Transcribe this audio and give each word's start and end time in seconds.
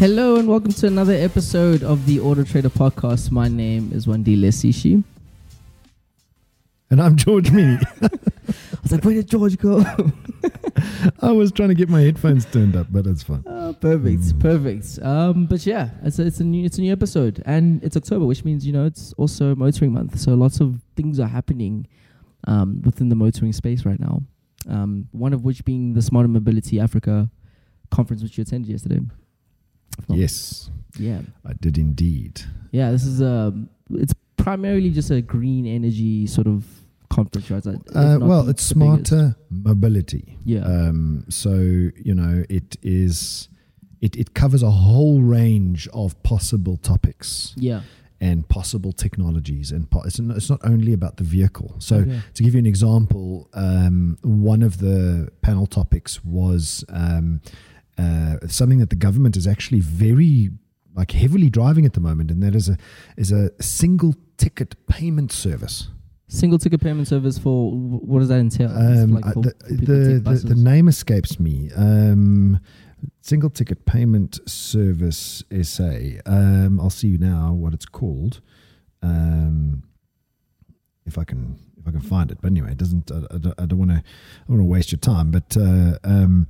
Hello 0.00 0.36
and 0.36 0.48
welcome 0.48 0.72
to 0.72 0.86
another 0.86 1.12
episode 1.12 1.82
of 1.82 2.06
the 2.06 2.20
Auto 2.20 2.42
Trader 2.42 2.70
Podcast. 2.70 3.30
My 3.30 3.48
name 3.48 3.90
is 3.92 4.06
Wandile 4.06 4.48
Sishi. 4.48 5.04
And 6.90 7.00
I'm 7.00 7.16
George 7.16 7.50
Me. 7.50 7.78
I 8.02 8.08
was 8.82 8.92
like, 8.92 9.04
where 9.04 9.14
did 9.14 9.28
George 9.28 9.58
go? 9.58 9.84
I 11.20 11.32
was 11.32 11.52
trying 11.52 11.68
to 11.68 11.74
get 11.74 11.88
my 11.88 12.00
headphones 12.00 12.46
turned 12.46 12.76
up, 12.76 12.88
but 12.90 13.06
it's 13.06 13.22
fine. 13.22 13.44
Oh, 13.46 13.74
perfect, 13.74 14.38
perfect. 14.40 14.98
Um, 15.02 15.46
but 15.46 15.64
yeah, 15.66 15.90
it's 16.02 16.18
a, 16.18 16.26
it's 16.26 16.40
a 16.40 16.44
new 16.44 16.64
it's 16.64 16.78
a 16.78 16.80
new 16.80 16.92
episode, 16.92 17.42
and 17.46 17.82
it's 17.84 17.96
October, 17.96 18.24
which 18.26 18.44
means 18.44 18.66
you 18.66 18.72
know 18.72 18.86
it's 18.86 19.12
also 19.14 19.54
motoring 19.54 19.92
month. 19.92 20.18
So 20.18 20.34
lots 20.34 20.60
of 20.60 20.80
things 20.96 21.20
are 21.20 21.28
happening 21.28 21.86
um, 22.46 22.82
within 22.84 23.08
the 23.08 23.16
motoring 23.16 23.52
space 23.52 23.84
right 23.84 24.00
now. 24.00 24.22
Um, 24.68 25.08
one 25.12 25.32
of 25.32 25.44
which 25.44 25.64
being 25.64 25.94
the 25.94 26.02
Smarter 26.02 26.28
Mobility 26.28 26.78
Africa 26.80 27.30
conference, 27.90 28.22
which 28.22 28.36
you 28.38 28.42
attended 28.42 28.70
yesterday. 28.70 29.00
Yes, 30.08 30.70
Yeah, 30.98 31.20
I 31.44 31.52
did 31.54 31.78
indeed. 31.78 32.42
yeah. 32.72 32.90
This 32.90 33.04
is 33.04 33.20
um, 33.22 33.68
it's 33.90 34.14
primarily 34.36 34.90
just 34.90 35.10
a 35.10 35.20
green 35.20 35.66
energy 35.66 36.26
sort 36.26 36.46
of 36.46 36.64
conference, 37.10 37.50
right? 37.50 37.66
Uh, 37.66 38.18
well, 38.20 38.48
it's 38.48 38.68
the 38.68 38.74
biggest. 38.76 39.08
smarter 39.08 39.36
mobility. 39.50 40.38
Yeah. 40.44 40.60
Um, 40.60 41.24
so 41.28 41.52
you 41.54 42.14
know, 42.14 42.44
it 42.48 42.76
is. 42.82 43.48
It, 44.00 44.16
it 44.16 44.32
covers 44.32 44.62
a 44.62 44.70
whole 44.70 45.20
range 45.20 45.86
of 45.92 46.22
possible 46.22 46.78
topics 46.78 47.52
yeah. 47.58 47.82
And 48.20 48.46
possible 48.48 48.92
technologies, 48.92 49.72
and 49.72 49.90
po- 49.90 50.02
it's, 50.02 50.20
not, 50.20 50.36
it's 50.36 50.50
not 50.50 50.60
only 50.64 50.92
about 50.92 51.16
the 51.16 51.24
vehicle. 51.24 51.74
So, 51.78 51.96
Okay. 51.96 52.20
to 52.34 52.42
give 52.42 52.52
you 52.54 52.58
an 52.58 52.66
example, 52.66 53.48
um, 53.54 54.18
one 54.22 54.62
of 54.62 54.78
the 54.78 55.30
panel 55.40 55.66
topics 55.66 56.22
was 56.24 56.84
um, 56.90 57.40
uh, 57.96 58.36
something 58.48 58.78
that 58.78 58.90
the 58.90 58.96
government 58.96 59.36
is 59.36 59.46
actually 59.46 59.80
very 59.80 60.50
like 60.96 61.12
heavily 61.12 61.48
driving 61.48 61.86
at 61.86 61.92
the 61.94 62.00
moment, 62.00 62.30
and 62.30 62.42
that 62.42 62.54
is 62.54 62.68
a 62.68 62.76
is 63.16 63.30
a 63.32 63.50
single 63.62 64.14
ticket 64.36 64.74
payment 64.86 65.32
service. 65.32 65.88
Single 66.28 66.58
ticket 66.58 66.80
payment 66.80 67.08
service 67.08 67.38
for 67.38 67.72
what 67.72 68.18
does 68.20 68.28
that 68.28 68.38
entail? 68.40 68.70
Um, 68.70 69.12
like 69.14 69.26
uh, 69.26 69.32
for 69.32 69.42
the, 69.42 69.54
the, 69.68 70.20
the, 70.24 70.54
the 70.54 70.54
name 70.54 70.88
escapes 70.88 71.40
me. 71.40 71.70
Um, 71.74 72.60
single 73.20 73.50
ticket 73.50 73.84
payment 73.86 74.38
service 74.48 75.42
SA. 75.62 75.92
Um, 76.26 76.80
I'll 76.80 76.90
see 76.90 77.08
you 77.08 77.18
now 77.18 77.52
what 77.52 77.74
it's 77.74 77.86
called. 77.86 78.40
Um, 79.02 79.82
if 81.06 81.16
I 81.18 81.24
can, 81.24 81.58
if 81.80 81.88
I 81.88 81.90
can 81.90 82.00
find 82.00 82.30
it. 82.30 82.38
But 82.40 82.48
anyway, 82.48 82.72
it 82.72 82.78
doesn't. 82.78 83.10
I, 83.10 83.16
I 83.34 83.38
don't- 83.38 83.44
want 83.44 83.56
to. 83.56 83.62
I 83.62 83.66
don't 83.66 83.78
want 83.78 83.90
to. 83.90 83.96
I 83.96 84.52
want 84.52 84.60
to 84.60 84.64
waste 84.64 84.92
your 84.92 84.98
time. 85.00 85.30
But 85.30 85.56
uh, 85.56 85.98
um, 86.04 86.46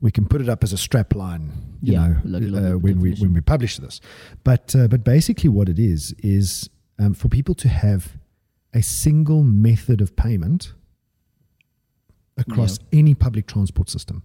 we 0.00 0.10
can 0.10 0.26
put 0.26 0.40
it 0.40 0.48
up 0.48 0.62
as 0.64 0.72
a 0.72 0.78
strap 0.78 1.14
line. 1.14 1.52
You 1.82 1.92
Yeah, 1.94 2.14
know, 2.24 2.74
uh, 2.74 2.78
when 2.78 3.00
we 3.00 3.14
when 3.14 3.34
we 3.34 3.40
publish 3.40 3.76
this. 3.78 4.00
But 4.44 4.74
uh, 4.76 4.88
but 4.88 5.04
basically, 5.04 5.50
what 5.50 5.68
it 5.68 5.78
is 5.78 6.14
is 6.18 6.70
um, 6.98 7.14
for 7.14 7.28
people 7.28 7.54
to 7.56 7.68
have 7.68 8.16
a 8.72 8.82
single 8.82 9.42
method 9.42 10.00
of 10.00 10.14
payment 10.16 10.72
across 12.36 12.78
any 12.92 13.14
public 13.14 13.46
transport 13.46 13.90
system. 13.90 14.22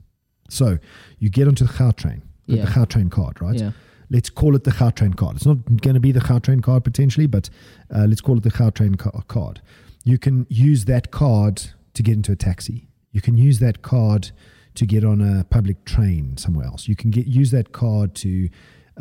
So 0.50 0.78
you 1.20 1.30
get 1.30 1.48
onto 1.48 1.66
the 1.66 1.74
Gautrain, 1.74 2.22
the, 2.48 2.58
Yeah. 2.58 2.66
the 2.66 2.72
Gautrain 2.72 3.10
card, 3.12 3.42
right? 3.42 3.56
Yeah. 3.60 3.72
Let's 4.10 4.30
call 4.30 4.56
it 4.56 4.64
the 4.64 4.72
Gautrain 4.72 5.16
card. 5.16 5.38
It's 5.38 5.46
not 5.46 5.66
going 5.82 5.96
to 5.96 6.00
be 6.00 6.12
the 6.12 6.20
Gautrain 6.20 6.62
card 6.62 6.84
potentially, 6.84 7.26
but 7.28 7.50
uh, 7.94 8.06
let's 8.08 8.22
call 8.22 8.38
it 8.38 8.44
the 8.44 8.52
Gautrain 8.52 8.98
ca- 8.98 9.22
card. 9.28 9.62
You 10.04 10.18
can 10.20 10.46
use 10.50 10.86
that 10.86 11.10
card 11.12 11.64
to 11.96 12.04
get 12.04 12.14
into 12.16 12.32
a 12.32 12.36
taxi. 12.36 12.88
You 13.12 13.22
can 13.22 13.38
use 13.38 13.60
that 13.60 13.82
card 13.82 14.32
to 14.76 14.86
get 14.86 15.04
on 15.04 15.22
a 15.22 15.44
public 15.46 15.86
train 15.86 16.38
somewhere 16.38 16.66
else. 16.68 16.88
You 16.88 16.96
can 16.96 17.09
get 17.09 17.26
use 17.26 17.50
that 17.52 17.72
card 17.72 18.14
to 18.16 18.50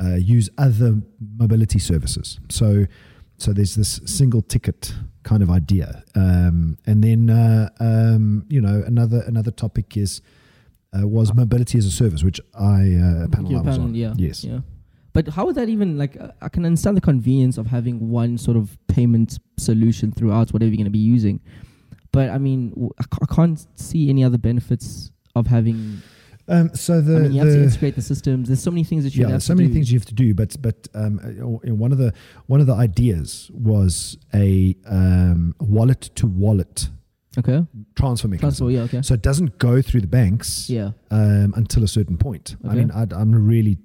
uh, 0.00 0.14
use 0.14 0.48
other 0.56 1.02
mobility 1.36 1.78
services. 1.78 2.38
So, 2.48 2.86
so 3.36 3.52
there's 3.52 3.74
this 3.74 4.00
single 4.06 4.40
ticket 4.40 4.94
kind 5.24 5.42
of 5.42 5.50
idea, 5.50 6.02
um, 6.14 6.78
and 6.86 7.02
then 7.02 7.28
uh, 7.28 7.68
um, 7.80 8.46
you 8.48 8.60
know 8.60 8.82
another 8.86 9.22
another 9.26 9.50
topic 9.50 9.96
is 9.96 10.22
uh, 10.96 11.06
was 11.06 11.32
mobility 11.34 11.78
as 11.78 11.86
a 11.86 11.90
service, 11.90 12.22
which 12.22 12.40
I 12.54 12.94
uh, 12.94 13.28
panel 13.28 13.50
Your 13.50 13.60
I 13.60 13.62
was 13.62 13.76
panel, 13.76 13.88
on. 13.88 13.94
yeah. 13.94 14.14
Yes. 14.16 14.44
Yeah. 14.44 14.60
But 15.12 15.28
how 15.28 15.46
would 15.46 15.54
that 15.56 15.68
even 15.68 15.96
like? 15.96 16.20
uh, 16.20 16.28
I 16.42 16.48
can 16.48 16.64
understand 16.66 16.96
the 16.96 17.00
convenience 17.00 17.56
of 17.58 17.66
having 17.68 18.10
one 18.10 18.36
sort 18.38 18.56
of 18.56 18.76
payment 18.88 19.38
solution 19.58 20.10
throughout 20.12 20.52
whatever 20.52 20.70
you're 20.70 20.76
going 20.76 20.84
to 20.86 20.90
be 20.90 20.98
using. 20.98 21.40
But 22.12 22.30
I 22.30 22.38
mean, 22.38 22.70
w- 22.70 22.90
I 22.98 23.04
ca- 23.04 23.18
I 23.28 23.34
can't 23.34 23.64
see 23.78 24.08
any 24.10 24.24
other 24.24 24.38
benefits 24.38 25.12
of 25.36 25.46
having. 25.46 26.02
Um, 26.46 26.74
so 26.74 27.00
the, 27.00 27.16
I 27.16 27.18
mean, 27.20 27.32
you 27.32 27.38
have 27.40 27.48
to 27.48 27.62
integrate 27.62 27.94
the 27.94 28.02
systems. 28.02 28.48
There's 28.48 28.62
so 28.62 28.70
many 28.70 28.84
things 28.84 29.04
that 29.04 29.14
you 29.16 29.24
yeah, 29.24 29.30
have 29.32 29.42
so 29.42 29.54
many 29.54 29.68
do. 29.68 29.74
things 29.74 29.90
you 29.90 29.98
have 29.98 30.06
to 30.06 30.14
do, 30.14 30.34
but 30.34 30.60
but 30.60 30.88
um, 30.94 31.18
one 31.18 31.90
of 31.92 31.98
the 31.98 32.12
one 32.46 32.60
of 32.60 32.66
the 32.66 32.74
ideas 32.74 33.50
was 33.54 34.18
a 34.34 34.76
um, 34.86 35.54
wallet 35.60 36.02
to 36.16 36.26
wallet 36.26 36.88
Okay. 37.38 37.64
transfer 37.96 38.28
mechanism. 38.28 38.66
well, 38.66 38.74
yeah. 38.74 38.82
Okay. 38.82 39.02
So 39.02 39.14
it 39.14 39.22
doesn't 39.22 39.58
go 39.58 39.82
through 39.82 40.00
the 40.02 40.06
banks 40.06 40.68
Yeah. 40.70 40.90
um, 41.10 41.52
until 41.56 41.82
a 41.84 41.88
certain 41.88 42.16
point. 42.16 42.56
I 42.68 42.74
mean, 42.74 42.90
I, 42.90 43.06
I'm 43.12 43.32
really, 43.34 43.78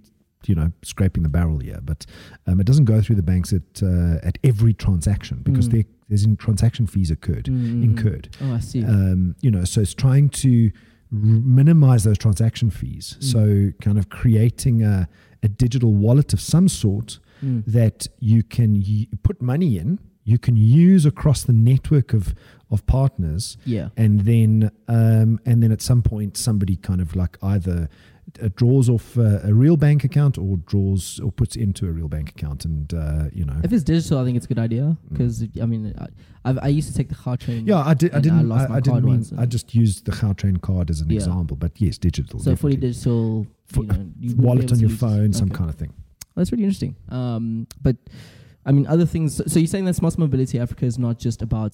you 0.45 0.55
know, 0.55 0.71
scraping 0.83 1.23
the 1.23 1.29
barrel 1.29 1.59
here, 1.59 1.79
but 1.83 2.05
um, 2.47 2.59
it 2.59 2.65
doesn't 2.65 2.85
go 2.85 3.01
through 3.01 3.15
the 3.17 3.23
banks 3.23 3.51
at 3.53 3.83
uh, 3.83 4.17
at 4.23 4.37
every 4.43 4.73
transaction 4.73 5.41
because 5.43 5.67
Mm. 5.67 5.71
there, 5.71 5.83
there's 6.07 6.23
in 6.25 6.37
transaction 6.37 6.87
fees 6.87 7.11
occurred 7.11 7.45
Mm, 7.45 7.83
incurred. 7.83 8.29
Oh, 8.41 8.53
I 8.55 8.59
see. 8.59 8.83
Um, 8.83 9.35
you 9.41 9.51
know, 9.51 9.63
so 9.65 9.81
it's 9.81 9.93
trying 9.93 10.29
to 10.29 10.71
r- 11.11 11.19
minimize 11.59 12.03
those 12.03 12.17
transaction 12.17 12.69
fees. 12.69 13.17
Mm. 13.19 13.23
So 13.23 13.71
kind 13.81 13.97
of 13.97 14.09
creating 14.09 14.83
a, 14.83 15.07
a 15.43 15.47
digital 15.47 15.93
wallet 15.93 16.33
of 16.33 16.39
some 16.41 16.67
sort 16.67 17.19
Mm. 17.43 17.63
that 17.67 18.07
you 18.19 18.43
can 18.43 18.73
y- 18.73 19.07
put 19.23 19.41
money 19.41 19.77
in, 19.77 19.97
you 20.29 20.37
can 20.37 20.55
use 20.55 21.05
across 21.05 21.43
the 21.43 21.53
network 21.53 22.13
of 22.13 22.33
of 22.71 22.85
partners, 22.85 23.57
Yeah. 23.65 23.89
and 23.97 24.21
then 24.21 24.69
um, 24.87 25.39
and 25.45 25.63
then 25.63 25.71
at 25.71 25.81
some 25.81 26.01
point 26.03 26.37
somebody 26.37 26.75
kind 26.75 27.01
of 27.01 27.15
like 27.15 27.35
either 27.41 27.89
uh, 28.43 28.49
draws 28.55 28.87
off 28.89 29.17
uh, 29.17 29.39
a 29.43 29.53
real 29.55 29.75
bank 29.75 30.03
account 30.03 30.37
or 30.37 30.57
draws 30.57 31.19
or 31.19 31.31
puts 31.31 31.55
into 31.55 31.87
a 31.87 31.91
real 31.91 32.07
bank 32.07 32.29
account, 32.29 32.65
and 32.65 32.93
uh, 32.93 33.25
you 33.33 33.43
know. 33.43 33.59
If 33.63 33.73
it's 33.73 33.83
digital, 33.83 34.19
I 34.19 34.23
think 34.25 34.37
it's 34.37 34.45
a 34.45 34.49
good 34.49 34.59
idea 34.59 34.97
because 35.09 35.43
I 35.59 35.65
mean, 35.65 35.95
I, 35.97 36.07
I've, 36.47 36.59
I 36.61 36.67
used 36.67 36.87
to 36.91 36.93
take 36.95 37.09
the 37.09 37.15
Gautrain. 37.15 37.63
Mm. 37.63 37.67
Yeah, 37.67 37.79
I, 37.79 37.95
did, 37.95 38.13
I 38.13 38.19
didn't 38.19 38.51
I, 38.51 38.67
my 38.67 38.75
I 38.75 38.79
didn't 38.79 39.03
mean. 39.03 39.25
I 39.37 39.47
just 39.47 39.73
used 39.73 40.05
the 40.05 40.11
Gautrain 40.11 40.61
card 40.61 40.91
as 40.91 41.01
an 41.01 41.09
Yeah. 41.09 41.15
example, 41.15 41.57
but 41.57 41.71
yes, 41.81 41.97
digital. 41.97 42.39
So 42.39 42.55
fully 42.55 42.77
digital. 42.77 43.47
You 43.75 43.83
know, 43.83 44.05
you 44.19 44.35
wallet 44.45 44.71
on 44.71 44.79
your 44.79 44.89
phone, 44.91 45.33
some 45.33 45.49
okay. 45.49 45.57
kind 45.57 45.69
of 45.71 45.75
thing. 45.77 45.93
That's 46.35 46.51
really 46.51 46.63
interesting. 46.65 46.95
Um, 47.09 47.65
but 47.81 47.97
I 48.69 48.71
mean, 48.71 48.85
other 48.87 49.05
things. 49.13 49.41
So 49.51 49.59
you're 49.59 49.67
saying 49.75 49.85
that 49.85 49.95
Smart 49.95 50.17
Mobility 50.17 50.59
Africa 50.59 50.85
is 50.85 50.97
not 50.99 51.15
just 51.25 51.41
about 51.41 51.73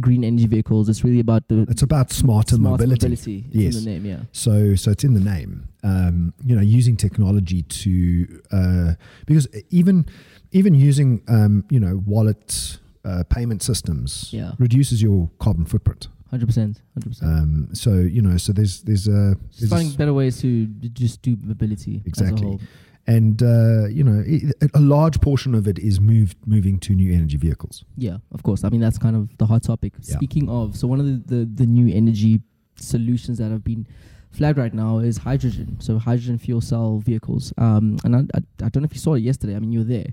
green 0.00 0.22
energy 0.24 0.46
vehicles. 0.48 0.88
It's 0.88 1.04
really 1.04 1.20
about 1.20 1.42
the 1.48 1.58
It's 1.72 1.82
about 1.82 2.10
smarter 2.12 2.56
smart 2.56 2.80
mobility. 2.80 3.12
It's 3.12 3.26
Yes. 3.64 3.76
in 3.76 3.84
the 3.84 3.90
name. 3.92 4.04
Yeah. 4.12 4.20
So, 4.32 4.74
so 4.74 4.90
it's 4.90 5.04
in 5.04 5.14
the 5.14 5.20
name. 5.34 5.68
Um, 5.84 6.34
you 6.44 6.54
know, 6.56 6.62
using 6.80 6.96
technology 6.96 7.62
to 7.62 8.40
uh, 8.58 8.90
because 9.26 9.46
even 9.70 10.06
even 10.50 10.74
using 10.74 11.22
um, 11.28 11.64
you 11.70 11.80
know 11.80 12.02
wallet 12.12 12.78
uh, 13.04 13.22
payment 13.36 13.62
systems 13.62 14.30
Yeah. 14.32 14.52
reduces 14.58 15.00
your 15.02 15.30
carbon 15.38 15.64
footprint. 15.64 16.08
Hundred 16.30 16.46
percent. 16.46 16.82
Hundred 16.94 17.10
percent. 17.10 17.30
Um, 17.30 17.68
so 17.74 17.90
you 18.16 18.22
know, 18.22 18.36
so 18.38 18.52
there's 18.52 18.82
there's 18.82 19.06
a 19.06 19.36
there's 19.58 19.70
finding 19.70 19.92
better 19.96 20.14
ways 20.14 20.40
to 20.40 20.66
just 21.02 21.22
do 21.22 21.36
mobility. 21.42 21.96
As 21.98 22.04
a 22.04 22.08
Exactly. 22.08 22.58
And 23.06 23.42
uh, 23.42 23.86
you 23.88 24.04
know 24.04 24.22
it, 24.26 24.54
a 24.74 24.80
large 24.80 25.20
portion 25.20 25.54
of 25.54 25.66
it 25.66 25.78
is 25.78 26.00
moved 26.00 26.36
moving 26.46 26.78
to 26.80 26.94
new 26.94 27.12
energy 27.12 27.36
vehicles. 27.36 27.84
Yeah, 27.96 28.18
of 28.32 28.42
course. 28.42 28.64
I 28.64 28.68
mean, 28.68 28.80
that's 28.80 28.98
kind 28.98 29.16
of 29.16 29.36
the 29.38 29.46
hot 29.46 29.62
topic. 29.62 29.94
Yeah. 30.02 30.16
Speaking 30.16 30.48
of, 30.48 30.76
so 30.76 30.86
one 30.86 31.00
of 31.00 31.06
the, 31.06 31.36
the, 31.36 31.44
the 31.44 31.66
new 31.66 31.92
energy 31.94 32.40
solutions 32.76 33.38
that 33.38 33.50
have 33.50 33.64
been 33.64 33.86
flagged 34.30 34.58
right 34.58 34.72
now 34.72 34.98
is 34.98 35.18
hydrogen. 35.18 35.76
So 35.80 35.98
hydrogen 35.98 36.38
fuel 36.38 36.60
cell 36.60 36.98
vehicles. 36.98 37.52
Um, 37.58 37.98
and 38.04 38.16
I, 38.16 38.18
I, 38.34 38.38
I 38.64 38.68
don't 38.68 38.82
know 38.82 38.86
if 38.86 38.94
you 38.94 39.00
saw 39.00 39.14
it 39.14 39.20
yesterday. 39.20 39.56
I 39.56 39.58
mean, 39.58 39.72
you 39.72 39.80
were 39.80 39.84
there. 39.84 40.06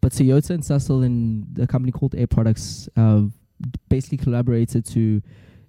But 0.00 0.12
Toyota 0.12 0.50
and 0.50 0.62
Sasol 0.62 1.04
and 1.04 1.46
the 1.52 1.66
company 1.66 1.92
called 1.92 2.14
Air 2.14 2.28
Products 2.28 2.88
have 2.96 3.32
basically 3.88 4.18
collaborated 4.18 4.86
to 4.86 5.20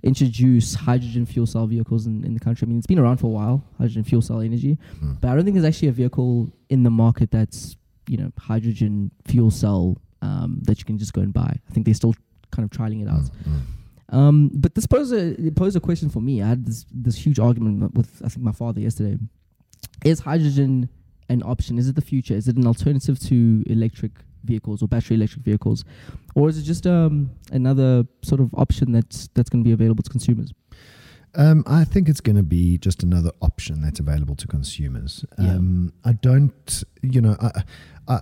introduce 0.04 0.76
hydrogen 0.76 1.26
fuel 1.26 1.46
cell 1.46 1.68
vehicles 1.68 2.06
in, 2.08 2.24
in 2.24 2.34
the 2.34 2.40
country. 2.40 2.66
I 2.66 2.70
mean, 2.70 2.78
it's 2.78 2.88
been 2.88 3.00
around 3.00 3.18
for 3.18 3.28
a 3.28 3.30
while, 3.30 3.64
hydrogen 3.78 4.04
fuel 4.04 4.22
cell 4.22 4.40
energy, 4.42 4.78
Mm. 5.04 5.20
but 5.20 5.30
I 5.30 5.36
don't 5.36 5.44
think 5.44 5.56
there's 5.56 5.66
actually 5.66 5.90
a 5.90 5.94
vehicle 5.94 6.52
in 6.70 6.84
the 6.84 6.90
market 6.90 7.32
that's, 7.32 7.76
you 8.08 8.18
know, 8.18 8.32
hydrogen 8.40 9.12
fuel 9.26 9.52
cell 9.52 9.98
um, 10.22 10.60
that 10.64 10.80
you 10.80 10.86
can 10.86 10.98
just 10.98 11.14
go 11.14 11.22
and 11.22 11.34
buy. 11.34 11.54
I 11.70 11.74
think 11.74 11.86
they're 11.86 11.94
still 11.96 12.16
kind 12.52 12.64
of 12.66 12.72
trialing 12.78 13.02
it 13.02 13.10
out. 13.10 13.24
Mm. 13.48 14.16
Um, 14.16 14.50
but 14.54 14.74
this 14.74 14.88
posed 14.88 15.14
a, 15.14 15.40
it 15.48 15.56
posed 15.56 15.76
a 15.76 15.80
question 15.80 16.10
for 16.10 16.20
me. 16.22 16.42
I 16.42 16.48
had 16.48 16.66
this, 16.66 16.86
this 16.92 17.16
huge 17.16 17.38
argument 17.40 17.94
with, 17.94 18.22
I 18.26 18.30
think, 18.30 18.44
my 18.44 18.52
father 18.52 18.80
yesterday. 18.82 19.18
Is 20.04 20.20
hydrogen 20.22 20.90
an 21.30 21.44
option? 21.44 21.78
Is 21.78 21.88
it 21.90 21.96
the 21.96 22.02
future? 22.02 22.34
Is 22.34 22.48
it 22.48 22.56
an 22.58 22.66
alternative 22.66 23.20
to 23.28 23.64
electric 23.68 24.12
vehicles 24.44 24.82
or 24.82 24.88
battery 24.88 25.16
electric 25.16 25.44
vehicles? 25.44 25.84
Or 26.36 26.50
is 26.50 26.58
it 26.58 26.64
just 26.64 26.86
um, 26.88 27.32
another 27.52 28.06
sort 28.22 28.42
of 28.42 28.54
option 28.56 28.92
that's, 28.92 29.30
that's 29.34 29.50
going 29.50 29.64
to 29.64 29.68
be 29.68 29.74
available 29.74 30.04
to 30.04 30.10
consumers? 30.10 30.54
Um, 31.36 31.64
I 31.68 31.84
think 31.84 32.10
it's 32.10 32.22
going 32.22 32.38
to 32.38 32.44
be 32.44 32.78
just 32.80 33.04
another 33.04 33.32
option 33.42 33.82
that's 33.82 34.00
available 34.00 34.36
to 34.36 34.48
consumers. 34.48 35.24
Yeah. 35.38 35.52
Um, 35.56 35.94
I 36.04 36.14
don't, 36.14 36.84
you 37.04 37.22
know, 37.22 37.36
I, 37.40 37.64
I, 38.08 38.22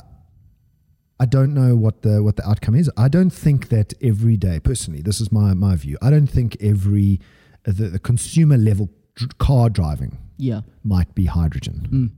I 1.20 1.26
don't 1.26 1.54
know 1.54 1.76
what 1.76 2.02
the 2.02 2.22
what 2.22 2.36
the 2.36 2.48
outcome 2.48 2.76
is. 2.76 2.92
I 2.98 3.08
don't 3.08 3.32
think 3.32 3.70
that 3.70 3.94
every 4.04 4.38
day, 4.38 4.60
personally, 4.60 5.02
this 5.02 5.20
is 5.22 5.32
my 5.32 5.54
my 5.54 5.76
view. 5.76 5.98
I 6.02 6.10
don't 6.12 6.28
think 6.28 6.58
every 6.60 7.20
uh, 7.68 7.72
the, 7.72 7.88
the 7.90 8.00
consumer 8.00 8.58
level 8.58 8.90
dr- 9.16 9.38
car 9.40 9.70
driving 9.70 10.18
Yeah. 10.38 10.62
might 10.84 11.16
be 11.16 11.26
hydrogen. 11.26 11.88
Mm. 11.92 12.12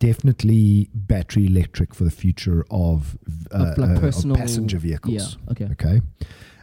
Definitely 0.00 0.88
battery 0.94 1.46
electric 1.46 1.92
for 1.94 2.04
the 2.04 2.10
future 2.10 2.64
of, 2.70 3.18
uh, 3.50 3.74
like, 3.76 3.90
uh, 3.90 3.92
of 3.94 4.00
personal- 4.00 4.36
passenger 4.36 4.78
vehicles. 4.78 5.36
Yeah. 5.46 5.50
Okay. 5.52 5.64
Okay. 5.72 6.00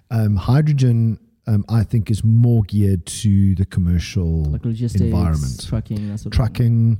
Um, 0.09 0.37
hydrogen, 0.37 1.19
um, 1.45 1.65
I 1.67 1.83
think, 1.83 2.09
is 2.09 2.23
more 2.23 2.63
geared 2.63 3.05
to 3.07 3.53
the 3.55 3.65
commercial 3.65 4.45
Like 4.45 4.65
environment. 4.65 5.65
trucking, 5.67 6.07
that 6.09 6.19
sort 6.19 6.27
of 6.33 6.37
trucking, 6.37 6.99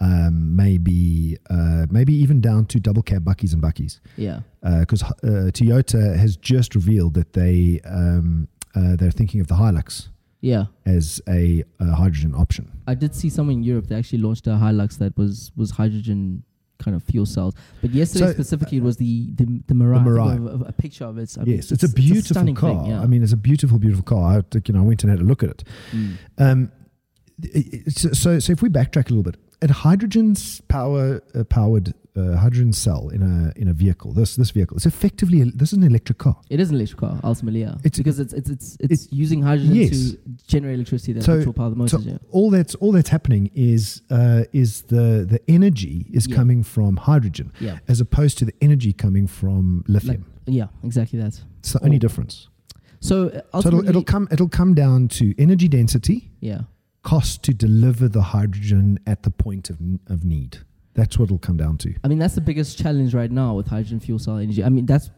um, 0.00 0.54
maybe 0.54 1.38
uh, 1.48 1.86
maybe 1.90 2.12
even 2.14 2.40
down 2.42 2.66
to 2.66 2.78
double 2.80 3.02
cab 3.02 3.24
bakkies 3.24 3.52
and 3.54 3.62
bakkies, 3.62 4.00
Yeah. 4.18 4.40
because 4.80 5.02
uh, 5.02 5.50
Toyota 5.52 6.16
has 6.16 6.36
just 6.36 6.74
revealed 6.74 7.14
that 7.14 7.32
they 7.32 7.80
um, 7.84 8.48
uh, 8.74 8.96
they're 8.96 9.10
thinking 9.10 9.40
of 9.40 9.46
the 9.48 9.54
Hilux 9.54 10.08
Yeah. 10.40 10.66
as 10.86 11.20
a, 11.28 11.64
a 11.78 11.92
hydrogen 11.92 12.34
option. 12.34 12.70
I 12.86 12.94
did 12.94 13.14
see 13.14 13.28
somewhere 13.28 13.52
in 13.52 13.62
Europe 13.62 13.86
that 13.88 13.96
actually 13.98 14.20
launched 14.20 14.46
a 14.46 14.50
Hilux 14.50 14.98
that 14.98 15.16
was 15.16 15.52
was 15.56 15.72
hydrogen 15.72 16.44
kind 16.78 16.96
of 16.96 17.02
fuel 17.02 17.26
cells. 17.26 17.54
But 17.82 17.90
yesterday 17.90 18.26
So, 18.28 18.32
specifically 18.32 18.78
it 18.78 18.82
was 18.82 18.96
the 18.96 19.32
the, 19.34 19.44
the 19.66 19.74
Mirai. 19.74 19.96
I 20.00 20.04
think 20.04 20.06
Mirai. 20.16 20.36
of- 20.54 20.60
of 20.62 20.68
A, 20.68 20.72
picture 20.72 21.04
of 21.04 21.18
it. 21.18 21.36
I 21.38 21.44
mean, 21.44 21.56
yes, 21.56 21.70
it's, 21.72 21.82
a 21.84 21.88
beautiful 21.90 22.34
stunning 22.34 22.54
car. 22.54 22.70
Thing, 22.82 22.90
yeah. 22.92 23.02
I 23.02 23.06
mean, 23.06 23.22
it's 23.22 23.32
a 23.34 23.36
beautiful, 23.36 23.78
beautiful 23.78 24.04
car. 24.04 24.38
I, 24.38 24.58
you 24.64 24.72
know, 24.74 24.80
I 24.80 24.84
went 24.84 25.02
and 25.04 25.10
had 25.10 25.20
a 25.20 25.24
look 25.24 25.42
at 25.42 25.50
it. 25.50 25.64
Mm. 25.92 26.16
Um, 26.38 26.72
so, 27.88 28.38
so 28.38 28.52
if 28.52 28.62
we 28.62 28.68
backtrack 28.68 29.10
a 29.10 29.14
little 29.14 29.22
bit, 29.22 29.36
at 29.62 29.70
hydrogen's 29.70 30.60
power 30.62 31.20
uh, 31.34 31.44
powered 31.44 31.94
uh, 32.16 32.36
hydrogen 32.36 32.72
cell 32.72 33.08
in 33.10 33.22
a 33.22 33.52
in 33.60 33.68
a 33.68 33.72
vehicle, 33.72 34.12
this 34.12 34.36
this 34.36 34.50
vehicle, 34.50 34.76
it's 34.76 34.86
effectively 34.86 35.42
a, 35.42 35.44
this 35.46 35.72
is 35.72 35.78
an 35.78 35.84
electric 35.84 36.18
car. 36.18 36.36
It 36.50 36.58
is 36.60 36.70
an 36.70 36.76
electric 36.76 36.98
car, 37.00 37.20
ultimately, 37.22 37.60
yeah. 37.60 37.74
It's- 37.84 37.98
because 37.98 38.18
it's 38.18 38.32
it's 38.32 38.50
it's, 38.50 38.76
it's 38.80 39.08
using 39.12 39.42
hydrogen 39.42 39.74
Yes. 39.74 39.90
to 39.90 40.18
generate 40.48 40.74
electricity 40.74 41.12
that 41.14 41.22
So- 41.24 41.52
power 41.52 41.70
the 41.70 41.88
So 41.88 41.98
yeah. 42.00 42.18
all 42.30 42.50
that's 42.50 42.74
all 42.76 42.92
that's 42.92 43.10
happening 43.10 43.50
is 43.54 44.02
uh, 44.10 44.44
is 44.52 44.82
the 44.82 45.24
the 45.28 45.40
energy 45.48 46.06
is 46.12 46.26
Yeah. 46.26 46.36
coming 46.36 46.64
from 46.64 46.96
hydrogen 46.96 47.52
Yeah. 47.60 47.78
as 47.88 48.00
opposed 48.00 48.38
to 48.38 48.44
the 48.44 48.54
energy 48.60 48.92
coming 48.92 49.26
from 49.28 49.84
lithium. 49.86 50.24
Yeah, 50.46 50.68
exactly 50.82 51.18
that. 51.20 51.40
it's 51.60 51.72
the 51.74 51.84
only 51.84 51.98
difference. 51.98 52.48
So, 53.02 53.28
uh, 53.28 53.60
So 53.62 53.68
it'll, 53.68 53.88
it'll 53.88 54.04
come 54.04 54.26
it'll 54.32 54.48
come 54.48 54.74
down 54.74 55.08
to 55.08 55.24
energy 55.38 55.68
density, 55.68 56.30
yeah. 56.40 56.62
Cost 57.02 57.42
to 57.44 57.54
deliver 57.54 58.08
the 58.08 58.22
hydrogen 58.22 58.98
at 59.06 59.22
the 59.22 59.30
point 59.30 59.70
of 59.70 59.78
of 60.06 60.24
need. 60.24 60.58
That's 60.94 61.18
what 61.18 61.26
it'll 61.26 61.38
come 61.38 61.56
down 61.56 61.78
to. 61.78 61.94
I 62.02 62.08
mean, 62.08 62.18
that's 62.18 62.34
the 62.34 62.40
biggest 62.40 62.78
challenge 62.78 63.14
right 63.14 63.30
now 63.30 63.54
with 63.54 63.68
hydrogen 63.68 64.00
fuel 64.00 64.18
cell 64.18 64.38
energy. 64.38 64.62
I 64.64 64.68
mean, 64.68 64.86
that's 64.86 65.10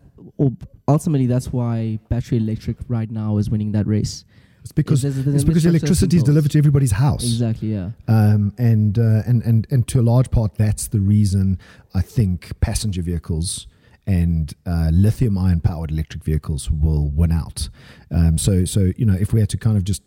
ultimately 0.87 1.27
that's 1.27 1.53
why 1.53 1.99
battery 2.09 2.39
electric 2.39 2.77
right 2.89 3.11
now 3.11 3.39
is 3.39 3.51
winning 3.51 3.73
that 3.73 3.87
race. 3.87 4.25
It's 4.61 4.71
because 4.71 5.05
it's 5.05 5.45
because 5.45 5.67
electricity 5.67 6.19
is 6.19 6.23
delivered 6.23 6.53
to 6.53 6.59
everybody's 6.59 6.93
house. 6.93 7.25
Exactly, 7.25 7.73
yeah. 7.73 7.91
Um, 8.07 8.55
and, 8.59 8.97
uh, 8.97 9.23
and 9.27 9.43
and 9.43 9.67
and 9.71 9.89
to 9.89 10.01
a 10.01 10.03
large 10.03 10.31
part, 10.31 10.55
that's 10.55 10.87
the 10.87 11.01
reason 11.01 11.59
I 11.95 12.01
think 12.01 12.61
passenger 12.61 13.03
vehicles 13.03 13.67
and 14.07 14.55
uh, 14.67 14.91
lithium-ion 14.93 15.61
powered 15.61 15.91
electric 15.91 16.23
vehicles 16.23 16.71
will 16.71 17.09
win 17.09 17.33
out. 17.33 17.69
Um, 18.13 18.39
so 18.39 18.65
so 18.65 18.93
you 18.97 19.05
know, 19.05 19.15
if 19.15 19.33
we 19.33 19.41
had 19.41 19.49
to 19.51 19.57
kind 19.57 19.77
of 19.77 19.83
just 19.83 20.03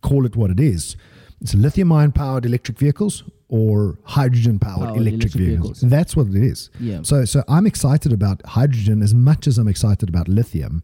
call 0.00 0.24
it 0.24 0.36
what 0.36 0.50
it 0.50 0.60
is, 0.60 0.96
it's 1.40 1.54
lithium-ion 1.54 2.12
powered 2.12 2.44
electric 2.44 2.78
vehicles 2.78 3.24
or 3.48 3.98
hydrogen-powered 4.04 4.90
electric, 4.96 5.06
electric 5.06 5.32
vehicles. 5.32 5.80
vehicles. 5.80 5.90
That's 5.90 6.16
what 6.16 6.26
it 6.28 6.36
is. 6.36 6.70
Yeah. 6.80 7.00
So 7.02 7.24
so 7.24 7.42
I'm 7.48 7.66
excited 7.66 8.12
about 8.12 8.44
hydrogen 8.44 9.02
as 9.02 9.14
much 9.14 9.46
as 9.46 9.58
I'm 9.58 9.68
excited 9.68 10.08
about 10.08 10.28
lithium. 10.28 10.82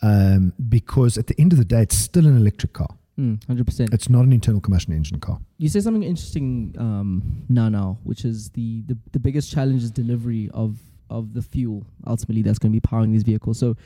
Um, 0.00 0.52
because 0.68 1.18
at 1.18 1.26
the 1.26 1.34
end 1.40 1.52
of 1.52 1.58
the 1.58 1.64
day, 1.64 1.82
it's 1.82 1.98
still 1.98 2.26
an 2.26 2.36
electric 2.36 2.72
car. 2.72 2.88
Mm, 3.18 3.40
100%. 3.46 3.92
It's 3.92 4.08
not 4.08 4.24
an 4.24 4.32
internal 4.32 4.60
combustion 4.60 4.92
engine 4.92 5.18
car. 5.18 5.40
You 5.58 5.68
said 5.68 5.82
something 5.82 6.04
interesting 6.04 6.74
um, 6.78 7.44
now, 7.48 7.68
now, 7.68 7.98
which 8.04 8.24
is 8.24 8.50
the, 8.50 8.82
the, 8.86 8.96
the 9.10 9.18
biggest 9.18 9.50
challenge 9.52 9.82
is 9.82 9.90
delivery 9.90 10.50
of, 10.54 10.78
of 11.10 11.34
the 11.34 11.42
fuel 11.42 11.84
ultimately 12.06 12.42
that's 12.42 12.60
going 12.60 12.70
to 12.70 12.76
be 12.76 12.80
powering 12.80 13.10
these 13.10 13.24
vehicles. 13.24 13.58
So 13.58 13.76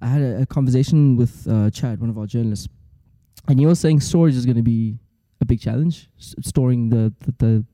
I 0.00 0.06
had 0.06 0.22
a, 0.22 0.42
a 0.42 0.46
conversation 0.46 1.16
with 1.16 1.46
uh, 1.46 1.68
Chad, 1.70 2.00
one 2.00 2.08
of 2.08 2.16
our 2.16 2.26
journalists, 2.26 2.68
and 3.46 3.58
he 3.58 3.66
was 3.66 3.78
saying 3.78 4.00
storage 4.00 4.34
is 4.34 4.46
going 4.46 4.56
to 4.56 4.62
be 4.62 4.98
a 5.40 5.44
big 5.44 5.60
challenge, 5.60 6.08
s- 6.18 6.34
storing 6.42 6.90
the, 6.90 7.12
the, 7.20 7.32
the 7.38 7.64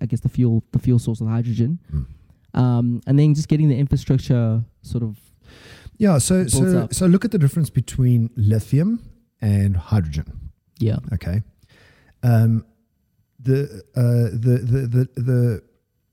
I 0.00 0.06
guess 0.06 0.20
the 0.20 0.28
fuel 0.28 0.62
the 0.72 0.78
fuel 0.78 0.98
source 0.98 1.20
of 1.20 1.28
hydrogen, 1.28 1.78
Mm. 1.92 2.06
um, 2.54 3.00
and 3.06 3.18
then 3.18 3.34
just 3.34 3.48
getting 3.48 3.68
the 3.68 3.76
infrastructure 3.78 4.64
sort 4.82 5.02
of 5.02 5.16
Yeah, 5.98 6.18
so 6.18 6.46
so 6.48 6.78
up. 6.84 6.94
so 6.94 7.06
look 7.06 7.24
at 7.24 7.30
the 7.30 7.38
difference 7.38 7.70
between 7.70 8.30
lithium 8.36 9.00
and 9.40 9.76
hydrogen. 9.76 10.50
yeah 10.80 10.98
Okay, 11.12 11.42
um, 12.22 12.64
the, 13.44 13.82
uh, 13.94 14.30
the 14.32 14.58
the 14.72 14.80
the 14.88 15.22
the 15.22 15.62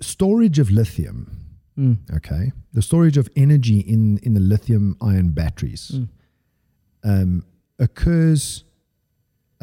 storage 0.02 0.60
of 0.60 0.70
lithium. 0.70 1.28
mm, 1.78 1.96
Okay, 2.18 2.52
the 2.74 2.82
storage 2.82 3.18
of 3.20 3.28
energy 3.36 3.80
in 3.80 4.18
in 4.24 4.34
the 4.34 4.42
lithium 4.42 4.96
ion 5.02 5.30
batteries 5.34 5.92
mm, 5.94 6.08
um, 7.04 7.44
occurs 7.80 8.66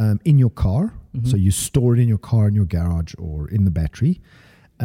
um, 0.02 0.16
in 0.24 0.38
your 0.38 0.50
car. 0.66 0.84
mhm. 1.14 1.26
So 1.30 1.36
you 1.36 1.50
store 1.50 1.90
it 1.96 2.00
in 2.04 2.08
your 2.08 2.22
car, 2.30 2.48
in 2.48 2.54
your 2.60 2.68
garage, 2.76 3.14
or 3.18 3.48
in 3.56 3.64
the 3.64 3.70
battery. 3.80 4.14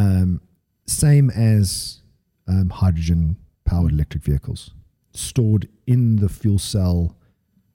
Um, 0.04 0.42
same 0.88 1.28
as 1.32 2.02
um, 2.48 2.70
hydrogen 2.70 3.38
powered 3.70 3.92
electric 3.94 4.24
vehicles, 4.24 4.72
stored 5.14 5.68
in 5.88 6.18
the 6.18 6.30
fuel 6.30 6.60
cell 6.60 7.16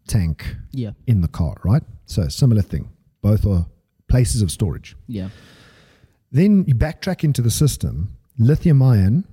tank 0.06 0.56
yeah 0.72 0.92
in 1.06 1.20
the 1.20 1.28
car, 1.28 1.54
right? 1.64 1.82
So 2.06 2.28
similar 2.28 2.62
thing. 2.62 2.84
Both 3.22 3.46
are 3.46 3.66
places 4.08 4.42
of 4.42 4.50
storage. 4.50 4.96
yeah 5.18 5.28
Then 6.32 6.64
you 6.68 6.74
backtrack 6.74 7.24
into 7.24 7.42
the 7.42 7.50
system. 7.50 7.94
Lithium 8.38 8.82
ion, 8.82 9.24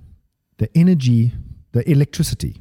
the 0.58 0.68
energy, 0.74 1.32
the 1.72 1.82
electricity 1.90 2.54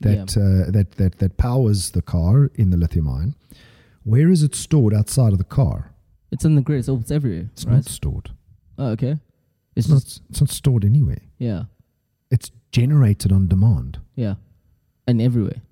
that 0.00 0.36
uh, 0.36 0.70
that 0.76 0.88
that 1.00 1.12
that 1.18 1.32
powers 1.36 1.90
the 1.90 2.02
car 2.02 2.50
in 2.54 2.70
the 2.70 2.76
lithium 2.76 3.08
ion. 3.08 3.34
Where 4.04 4.30
is 4.30 4.42
it 4.42 4.54
stored 4.54 4.94
outside 4.94 5.32
of 5.32 5.38
the 5.38 5.44
car? 5.44 5.92
it's 6.32 6.44
in 6.44 6.54
the 6.54 6.62
grid, 6.62 6.84
so 6.84 6.96
it's 6.96 7.10
everywhere, 7.10 7.48
It's 7.52 7.64
right? 7.64 7.74
not 7.74 7.84
stored. 7.86 8.30
Oh, 8.78 8.90
okay. 8.90 9.18
It's 9.74 9.86
It's 9.86 9.88
not. 9.88 10.02
just 10.04 10.22
It's 10.30 10.40
not 10.40 10.50
stored 10.50 10.84
anywhere. 10.84 11.22
yeah 11.38 11.64
It's 12.30 12.50
generated 12.72 13.32
on 13.32 13.48
demand. 13.48 13.98
yeah, 14.14 14.34
and 15.08 15.20
everywhere, 15.20 15.62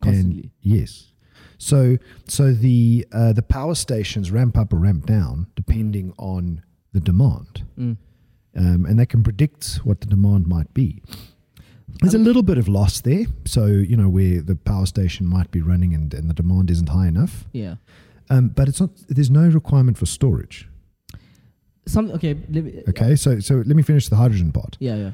constantly. 0.00 0.50
Yes. 0.60 1.12
So 1.58 1.98
so 2.28 2.52
the 2.52 3.06
uh, 3.12 3.32
the 3.32 3.42
power 3.42 3.74
stations 3.74 4.30
ramp 4.30 4.56
up 4.56 4.72
or 4.72 4.76
ramp 4.76 5.06
down 5.06 5.46
depending 5.56 6.12
on 6.18 6.62
the 6.92 7.00
demand, 7.00 7.64
Mm. 7.78 7.96
um, 8.56 8.86
and 8.86 8.98
they 8.98 9.06
can 9.06 9.22
predict 9.24 9.80
what 9.84 10.00
the 10.00 10.06
demand 10.06 10.46
might 10.46 10.72
be. 10.74 11.02
There's 12.00 12.14
a 12.14 12.18
little 12.18 12.42
bit 12.42 12.58
of 12.58 12.66
loss 12.68 13.00
there. 13.00 13.26
So 13.44 13.66
you 13.66 13.96
know 13.96 14.08
where 14.08 14.40
the 14.42 14.56
power 14.56 14.86
station 14.86 15.26
might 15.26 15.50
be 15.50 15.60
running 15.60 15.94
and, 15.94 16.12
and 16.14 16.28
the 16.28 16.34
demand 16.34 16.70
isn't 16.70 16.88
high 16.88 17.06
enough, 17.08 17.44
Yeah. 17.52 17.76
um, 18.30 18.48
but 18.48 18.68
it's 18.68 18.80
not. 18.80 18.90
There's 19.08 19.30
no 19.30 19.48
requirement 19.48 19.96
for 19.98 20.06
storage. 20.06 20.68
Some 21.86 22.10
okay. 22.12 22.34
Let 22.50 22.64
me, 22.64 22.82
Okay. 22.88 23.16
So 23.16 23.40
so 23.40 23.56
let 23.56 23.76
me 23.76 23.82
finish 23.82 24.08
the 24.08 24.16
hydrogen 24.16 24.52
part. 24.52 24.76
Yeah, 24.80 24.96
yeah. 24.96 25.10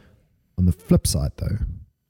On 0.59 0.67
the 0.67 0.73
flip 0.73 1.07
side, 1.07 1.33
though, 1.37 1.59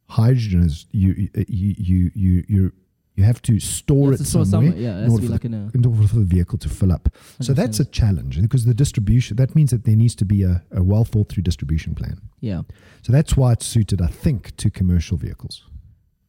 hydrogen 0.08 0.62
is 0.64 0.86
you 0.92 1.28
you 1.48 1.74
you 1.78 2.10
you 2.14 2.44
you 2.48 2.72
you 3.16 3.24
have 3.24 3.42
to 3.42 3.58
store 3.60 4.12
it 4.14 4.18
to 4.18 4.24
store 4.24 4.44
somewhere, 4.46 4.72
somewhere. 4.72 4.82
Yeah, 4.82 5.04
in 5.04 5.10
order 5.10 5.28
be 5.28 5.36
for 5.38 5.46
in 5.46 5.70
in 5.74 5.84
order 5.86 6.08
for 6.08 6.16
the 6.16 6.24
vehicle 6.24 6.58
to 6.58 6.68
fill 6.68 6.92
up. 6.92 7.08
So 7.40 7.52
that's 7.52 7.80
a 7.80 7.84
challenge 7.84 8.40
because 8.40 8.64
the 8.64 8.74
distribution 8.74 9.36
that 9.36 9.54
means 9.54 9.70
that 9.70 9.84
there 9.84 9.96
needs 9.96 10.14
to 10.16 10.24
be 10.24 10.42
a, 10.42 10.62
a 10.72 10.82
well 10.82 11.04
thought 11.04 11.28
through 11.30 11.42
distribution 11.42 11.94
plan. 11.94 12.20
yeah. 12.40 12.62
So 13.02 13.12
that's 13.12 13.36
why 13.36 13.52
it's 13.52 13.66
suited, 13.66 14.00
I 14.00 14.08
think, 14.08 14.56
to 14.56 14.70
commercial 14.70 15.16
vehicles. 15.16 15.64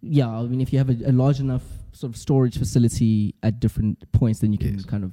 Yeah, 0.02 0.30
I 0.30 0.44
mean, 0.44 0.62
if 0.62 0.72
you 0.74 0.80
have 0.80 0.90
a, 0.90 0.98
a 1.10 1.12
large 1.12 1.40
enough 1.40 1.64
sort 1.92 2.12
of 2.14 2.18
storage 2.18 2.58
facility 2.58 3.36
at 3.44 3.60
different 3.60 4.12
points, 4.14 4.40
then 4.40 4.52
you 4.52 4.58
can 4.58 4.74
Yes. 4.76 4.86
kind 4.86 5.04
of. 5.04 5.12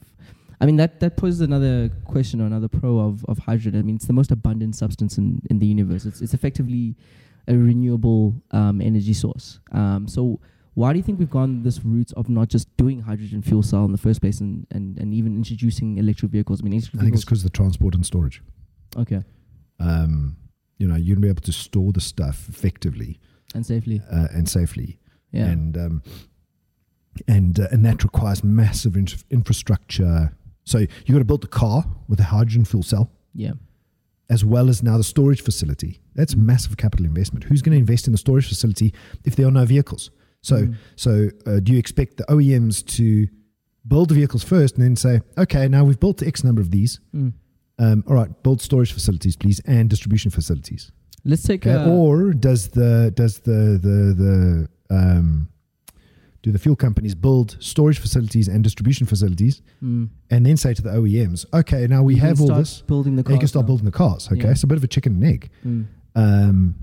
I 0.60 0.66
mean, 0.66 0.76
that, 0.76 0.98
that 1.00 1.16
poses 1.16 1.40
another 1.42 1.90
question 2.04 2.40
or 2.40 2.46
another 2.46 2.68
pro 2.68 2.98
of, 2.98 3.24
of 3.26 3.38
hydrogen. 3.38 3.78
I 3.78 3.82
mean, 3.82 3.96
it's 3.96 4.06
the 4.06 4.12
most 4.12 4.30
abundant 4.32 4.74
substance 4.76 5.18
in, 5.18 5.42
in 5.50 5.58
the 5.58 5.66
universe. 5.66 6.04
It's, 6.06 6.20
it's 6.20 6.34
effectively 6.34 6.96
a 7.46 7.54
renewable 7.56 8.34
um, 8.52 8.80
energy 8.80 9.12
source. 9.14 9.60
Um, 9.72 10.08
so, 10.08 10.40
why 10.78 10.92
do 10.92 10.96
you 10.98 11.02
think 11.06 11.18
we've 11.18 11.36
gone 11.40 11.62
this 11.64 11.78
route 11.84 12.12
of 12.20 12.28
not 12.28 12.46
just 12.48 12.66
doing 12.76 13.00
hydrogen 13.00 13.40
fuel 13.42 13.62
cell 13.70 13.84
in 13.84 13.92
the 13.92 13.98
first 14.06 14.20
place 14.20 14.38
and, 14.40 14.66
and, 14.70 14.96
and 15.00 15.12
even 15.12 15.34
introducing 15.34 15.98
electric 15.98 16.30
vehicles? 16.30 16.60
I 16.60 16.64
mean, 16.64 16.74
I 16.74 16.80
think 17.02 17.14
it's 17.14 17.24
because 17.24 17.40
of 17.44 17.50
the 17.50 17.56
transport 17.60 17.94
and 17.96 18.04
storage. 18.06 18.42
Okay, 18.96 19.22
Um, 19.80 20.36
you 20.78 20.86
know, 20.88 20.94
you'd 20.96 21.20
be 21.20 21.28
able 21.28 21.42
to 21.42 21.52
store 21.52 21.92
the 21.92 22.00
stuff 22.00 22.48
effectively 22.48 23.18
and 23.54 23.66
safely. 23.66 24.00
uh, 24.10 24.28
and 24.36 24.48
safely, 24.48 24.98
Yeah. 25.32 25.46
and 25.52 25.76
um, 25.76 26.02
and 27.26 27.58
uh, 27.58 27.66
and 27.72 27.84
that 27.84 28.04
requires 28.04 28.44
massive 28.44 28.96
in- 28.96 29.08
infrastructure 29.30 30.32
So 30.64 30.78
you 30.78 31.12
got 31.16 31.18
to 31.18 31.24
build 31.24 31.40
the 31.48 31.48
car 31.62 31.84
with 32.08 32.20
a 32.20 32.24
hydrogen 32.34 32.64
fuel 32.64 32.82
cell, 32.82 33.10
Yeah. 33.34 33.54
as 34.30 34.44
well 34.44 34.68
as 34.68 34.82
now 34.82 34.96
the 34.98 35.04
storage 35.14 35.42
facility. 35.42 35.92
That's 36.14 36.36
massive 36.36 36.76
capital 36.76 37.06
investment. 37.06 37.44
Who's 37.44 37.62
going 37.62 37.72
to 37.72 37.78
invest 37.86 38.06
in 38.06 38.12
the 38.12 38.18
storage 38.18 38.46
facility 38.46 38.92
if 39.24 39.34
there 39.34 39.46
are 39.48 39.50
no 39.60 39.64
vehicles? 39.64 40.10
So, 40.42 40.56
Mm. 40.66 40.74
so 40.96 41.30
uh, 41.46 41.60
do 41.60 41.72
you 41.72 41.78
expect 41.78 42.16
the 42.16 42.24
OEMs 42.24 42.84
to 42.96 43.26
build 43.86 44.08
the 44.10 44.14
vehicles 44.14 44.44
first 44.44 44.76
and 44.76 44.84
then 44.84 44.96
say, 44.96 45.20
okay, 45.36 45.68
now 45.68 45.84
we've 45.84 45.98
built 46.00 46.22
X 46.22 46.44
number 46.44 46.60
of 46.60 46.70
these. 46.70 47.00
Mm. 47.14 47.32
Um, 47.78 48.04
all 48.06 48.14
right, 48.14 48.30
build 48.42 48.60
storage 48.60 48.92
facilities, 48.92 49.36
please, 49.36 49.60
and 49.66 49.88
distribution 49.90 50.30
facilities. 50.30 50.90
Let's 51.24 51.42
take 51.42 51.66
uh, 51.66 51.84
or 51.88 52.32
does 52.32 52.68
the 52.68 53.12
does 53.14 53.40
the 53.40 53.78
the 53.82 54.14
the 54.14 54.68
um, 54.96 55.48
do 56.42 56.52
the 56.52 56.58
fuel 56.58 56.76
companies 56.76 57.14
build 57.14 57.56
storage 57.60 57.98
facilities 57.98 58.48
and 58.48 58.62
distribution 58.64 59.06
facilities, 59.06 59.60
mm, 59.82 60.08
and 60.30 60.46
then 60.46 60.56
say 60.56 60.72
to 60.74 60.82
the 60.82 60.90
OEMs, 60.90 61.44
okay, 61.52 61.86
now 61.88 62.02
we 62.02 62.14
you 62.14 62.20
have 62.20 62.40
all 62.40 62.46
start 62.46 62.60
this. 62.60 62.82
building 62.82 63.16
the 63.16 63.22
Now 63.24 63.32
you 63.32 63.38
can 63.38 63.48
start 63.48 63.64
now. 63.64 63.68
building 63.68 63.84
the 63.84 63.92
cars. 63.92 64.28
Okay, 64.30 64.42
Yeah. 64.42 64.50
it's 64.52 64.62
a 64.62 64.66
bit 64.68 64.78
of 64.78 64.84
a 64.84 64.88
chicken 64.88 65.14
and 65.14 65.24
egg. 65.24 65.50
Mm, 65.64 65.86
Um, 66.14 66.74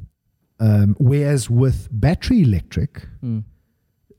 um, 0.60 0.96
whereas 1.00 1.50
with 1.50 1.88
battery 1.92 2.42
electric, 2.42 3.08
mm. 3.24 3.44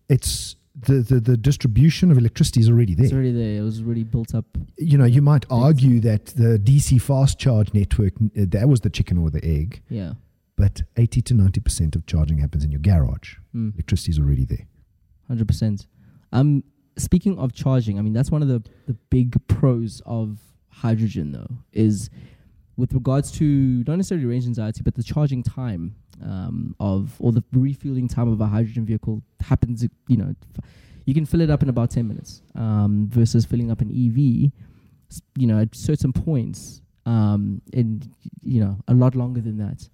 it's 0.09 0.57
the, 0.78 0.95
the 0.95 1.21
the 1.21 1.37
distribution 1.37 2.11
of 2.11 2.19
electricity 2.19 2.61
is 2.61 2.69
already 2.69 2.95
there. 2.95 3.07
It's 3.07 3.14
already 3.14 3.33
there. 3.33 3.61
It 3.61 3.62
was 3.62 3.81
already 3.81 4.05
built 4.05 4.35
up. 4.35 4.45
You 4.76 4.99
know, 4.99 5.07
you 5.07 5.23
might 5.23 5.47
argue 5.50 6.00
that 6.00 6.26
the 6.26 6.59
DC 6.59 7.00
fast 7.00 7.38
charge 7.38 7.73
network 7.73 8.12
uh, 8.16 8.45
that 8.49 8.69
was 8.69 8.81
the 8.81 8.90
chicken 8.90 9.19
or 9.19 9.31
the 9.31 9.43
egg, 9.45 9.83
Yeah. 9.88 10.14
but 10.57 10.83
eighty 10.97 11.23
to 11.23 11.35
ninety 11.35 11.61
percent 11.61 11.97
of 11.97 12.05
charging 12.07 12.38
happens 12.38 12.62
in 12.64 12.71
your 12.71 12.81
garage. 12.81 13.37
Mm. 13.55 13.75
Electricity 13.75 14.11
is 14.12 14.19
already 14.19 14.45
there. 14.45 14.66
Hundred 15.28 15.49
percent. 15.49 15.87
Um, 16.33 16.62
speaking 16.99 17.38
of 17.38 17.55
charging, 17.55 17.99
I 17.99 18.02
mean 18.02 18.12
that's 18.12 18.31
one 18.31 18.43
of 18.43 18.49
the 18.49 18.62
the 18.87 18.95
big 19.09 19.35
pros 19.49 20.02
of 20.05 20.38
hydrogen, 20.69 21.33
though, 21.33 21.49
is 21.73 22.11
with 22.76 22.93
regards 22.93 23.31
to 23.33 23.83
not 23.87 23.97
necessarily 23.97 24.26
range 24.26 24.47
anxiety, 24.47 24.83
but 24.83 24.95
the 24.95 25.02
charging 25.02 25.43
time 25.43 25.95
um, 26.23 26.75
of 26.80 27.14
or 27.18 27.32
the 27.32 27.44
refueling 27.52 28.08
time 28.08 28.30
of 28.30 28.40
a 28.40 28.46
hydrogen 28.46 28.85
vehicle 28.85 29.23
happens. 29.40 29.87
You 30.08 30.16
know, 30.16 30.35
f- 30.56 30.64
you 31.04 31.14
can 31.14 31.26
fill 31.26 31.40
it 31.40 31.50
up 31.50 31.62
in 31.62 31.68
about 31.68 31.90
ten 31.90 32.08
minutes 32.08 32.42
um, 32.54 33.08
versus 33.11 33.44
filling 33.44 33.70
up 33.70 33.80
an 33.80 33.90
EV. 33.90 34.52
You 35.37 35.46
know, 35.46 35.61
at 35.61 35.75
certain 35.75 36.12
points, 36.12 36.82
um, 37.04 37.62
and 37.73 38.08
you 38.42 38.61
know, 38.61 38.78
a 38.88 38.94
lot 38.94 39.14
longer 39.14 39.40
than 39.40 39.58
that. 39.58 39.88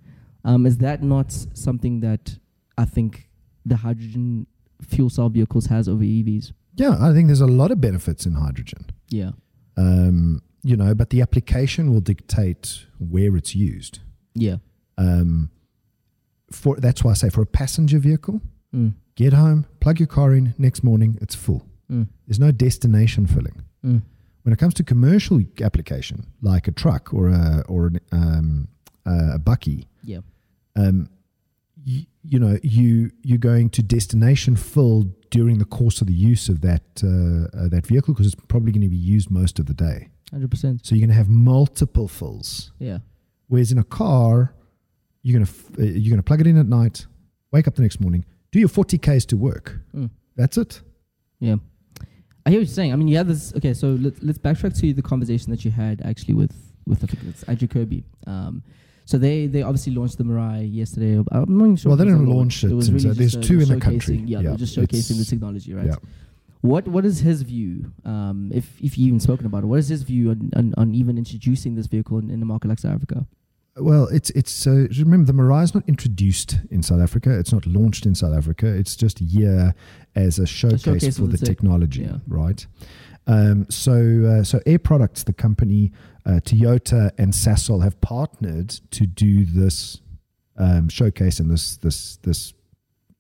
Um, 0.45 0.67
is 0.67 0.79
that 0.79 1.03
not 1.03 1.31
something 1.55 2.01
that 2.01 2.39
I 2.77 2.85
think 2.85 3.29
the 3.65 3.77
hydrogen 3.77 4.47
fuel 4.81 5.11
cell 5.11 5.29
vehicles 5.29 5.67
has 5.67 5.89
over 5.89 6.03
EVs. 6.03 6.53
Yeah, 6.75 6.97
I 7.01 7.13
think 7.13 7.29
there's 7.29 7.41
a 7.41 7.47
lot 7.47 7.71
of 7.71 7.81
benefits 7.81 8.27
in 8.27 8.33
hydrogen. 8.33 8.87
Yeah. 9.09 9.33
Um, 9.77 10.43
you 10.63 10.77
know, 10.77 10.95
but 10.95 11.11
the 11.11 11.21
application 11.21 11.93
will 11.93 12.01
dictate 12.01 12.87
where 12.99 13.37
it's 13.37 13.55
used. 13.55 14.01
Yeah. 14.35 14.57
Um, 14.97 15.51
for 16.53 16.77
that's 16.77 17.03
why 17.05 17.11
I 17.13 17.15
say 17.15 17.31
for 17.31 17.43
a 17.43 17.47
passenger 17.47 17.99
vehicle, 17.99 18.41
Mm. 18.75 18.95
get 19.17 19.33
home, 19.35 19.67
plug 19.81 20.01
your 20.01 20.07
car 20.07 20.33
in, 20.35 20.55
next 20.59 20.83
morning 20.83 21.19
it's 21.21 21.35
full. 21.35 21.67
Mm. 21.91 22.09
There's 22.27 22.39
no 22.41 22.51
destination 22.53 23.27
filling. 23.27 23.63
Mm. 23.85 24.03
When 24.45 24.53
it 24.55 24.59
comes 24.59 24.75
to 24.75 24.83
commercial 24.85 25.41
application, 25.61 26.25
like 26.41 26.67
a 26.69 26.73
truck 26.73 27.13
or 27.13 27.29
a 27.29 27.63
or 27.69 27.89
an, 27.89 28.01
um, 28.13 28.69
a 29.05 29.39
bakkie, 29.39 29.85
Yeah. 30.03 30.21
um, 30.75 31.09
you, 31.85 32.07
you 32.23 32.39
know, 32.39 32.59
you 32.63 33.11
you're 33.23 33.39
going 33.53 33.69
to 33.71 33.83
destination 33.83 34.57
fill 34.57 35.05
during 35.31 35.59
the 35.59 35.65
course 35.67 36.01
of 36.01 36.07
the 36.07 36.15
use 36.15 36.49
of 36.49 36.61
that 36.63 36.83
uh, 37.05 37.09
uh, 37.59 37.69
that 37.69 37.87
vehicle 37.87 38.15
because 38.15 38.27
it's 38.33 38.41
probably 38.49 38.73
going 38.73 38.83
to 38.83 38.89
be 38.89 38.97
used 39.17 39.31
most 39.31 39.59
of 39.59 39.67
the 39.67 39.75
day. 39.75 40.09
Hundred 40.31 40.51
percent. 40.51 40.87
So 40.87 40.95
you're 40.95 41.01
going 41.07 41.11
to 41.17 41.23
have 41.23 41.29
multiple 41.29 42.09
fills. 42.09 42.73
Yeah. 42.79 42.99
Whereas 43.49 43.71
in 43.73 43.79
a 43.79 43.85
car, 43.85 44.55
you're 45.23 45.35
going 45.39 45.47
to 45.47 45.51
f- 45.53 45.79
uh, 45.79 45.83
you're 45.83 46.17
to 46.17 46.23
plug 46.23 46.41
it 46.41 46.47
in 46.47 46.57
at 46.59 46.67
night, 46.67 47.07
wake 47.53 47.67
up 47.69 47.75
the 47.75 47.83
next 47.83 48.01
morning, 48.01 48.25
do 48.51 48.59
your 48.59 48.69
40 48.69 48.99
k's 48.99 49.25
to 49.27 49.37
work. 49.37 49.79
Mm. 49.95 50.11
That's 50.37 50.57
it. 50.59 50.81
Yeah. 51.41 51.57
I 52.45 52.51
hear 52.51 52.59
what 52.61 52.67
you're 52.67 52.75
saying. 52.75 52.93
I 52.93 52.97
mean, 52.97 53.09
you 53.09 53.17
had 53.17 53.29
this. 53.29 53.55
Okay, 53.55 53.73
so 53.75 53.89
let, 54.01 54.23
let's 54.23 54.39
backtrack 54.39 54.79
to 54.81 54.93
the 54.93 55.03
conversation 55.03 55.51
that 55.53 55.65
you 55.65 55.71
had 55.71 56.03
actually 56.05 56.35
with 56.35 56.53
with 56.87 57.05
I 57.05 57.07
think 57.07 57.23
it's 57.29 57.43
Andrew 57.45 57.69
Kirby. 57.69 58.05
Um, 58.27 58.63
so 59.05 59.17
they 59.19 59.47
they 59.47 59.63
obviously 59.63 59.95
launched 59.95 60.19
the 60.19 60.25
Mirai 60.25 60.69
yesterday. 60.73 61.23
I'm 61.31 61.57
not 61.59 61.65
even 61.65 61.77
sure. 61.77 61.91
Well, 61.91 61.97
they 61.97 62.05
didn't 62.05 62.27
launch 62.27 62.65
it, 62.65 62.73
was 62.73 62.89
and 62.89 63.01
so 63.01 63.13
there's 63.13 63.37
two 63.37 63.61
in 63.61 63.69
the 63.69 63.79
country. 63.79 64.17
Yeah, 64.17 64.41
Yeah, 64.41 64.49
they're 64.51 64.57
just 64.57 64.77
showcasing 64.77 65.19
the 65.19 65.25
technology, 65.25 65.73
right? 65.73 65.87
yeah. 65.87 65.97
What 66.63 66.87
what 66.89 67.05
is 67.05 67.21
his 67.21 67.43
view? 67.43 67.93
Um, 68.05 68.51
if 68.53 68.81
if 68.81 68.99
you 68.99 69.07
even 69.07 69.21
spoken 69.21 69.47
about 69.47 69.63
it, 69.65 69.67
what 69.67 69.79
is 69.79 69.89
his 69.89 70.03
view 70.03 70.31
on, 70.31 70.51
on, 70.57 70.75
on 70.77 70.95
even 70.95 71.19
introducing 71.19 71.75
this 71.75 71.87
vehicle 71.87 72.19
in, 72.19 72.31
in 72.31 72.41
a 72.43 72.45
market 72.45 72.69
like 72.69 72.79
South 72.81 72.95
Africa? 72.95 73.27
Well, 73.77 74.07
it's 74.09 74.29
it's 74.31 74.67
uh, 74.67 74.87
remember 74.99 75.33
the 75.33 75.39
Mirai 75.39 75.65
is 75.65 75.75
not 75.75 75.89
introduced 75.89 76.59
in 76.71 76.83
South 76.83 77.01
Africa. 77.01 77.31
It's 77.39 77.53
not 77.53 77.65
launched 77.67 78.05
in 78.05 78.15
South 78.15 78.35
Africa. 78.37 78.67
It's 78.67 78.95
just 78.97 79.19
here 79.19 79.75
as 80.15 80.39
a 80.39 80.47
showcase, 80.47 80.83
showcase 80.83 81.17
for 81.19 81.27
the 81.27 81.39
the 81.39 81.47
technology, 81.47 82.03
Yeah. 82.03 82.19
right? 82.29 82.67
Um, 83.27 83.67
so 83.71 83.93
uh, 84.41 84.45
so 84.45 84.61
Air 84.67 84.79
Products, 84.79 85.23
the 85.25 85.33
company, 85.33 85.91
uh, 86.27 86.41
Toyota 86.45 87.13
and 87.17 87.33
Sasol 87.33 87.83
have 87.83 87.99
partnered 88.03 88.69
to 88.91 89.07
do 89.07 89.47
this 89.47 90.01
um, 90.59 90.91
showcase 90.91 91.41
and 91.41 91.51
this 91.51 91.77
this 91.79 92.17
this 92.19 92.53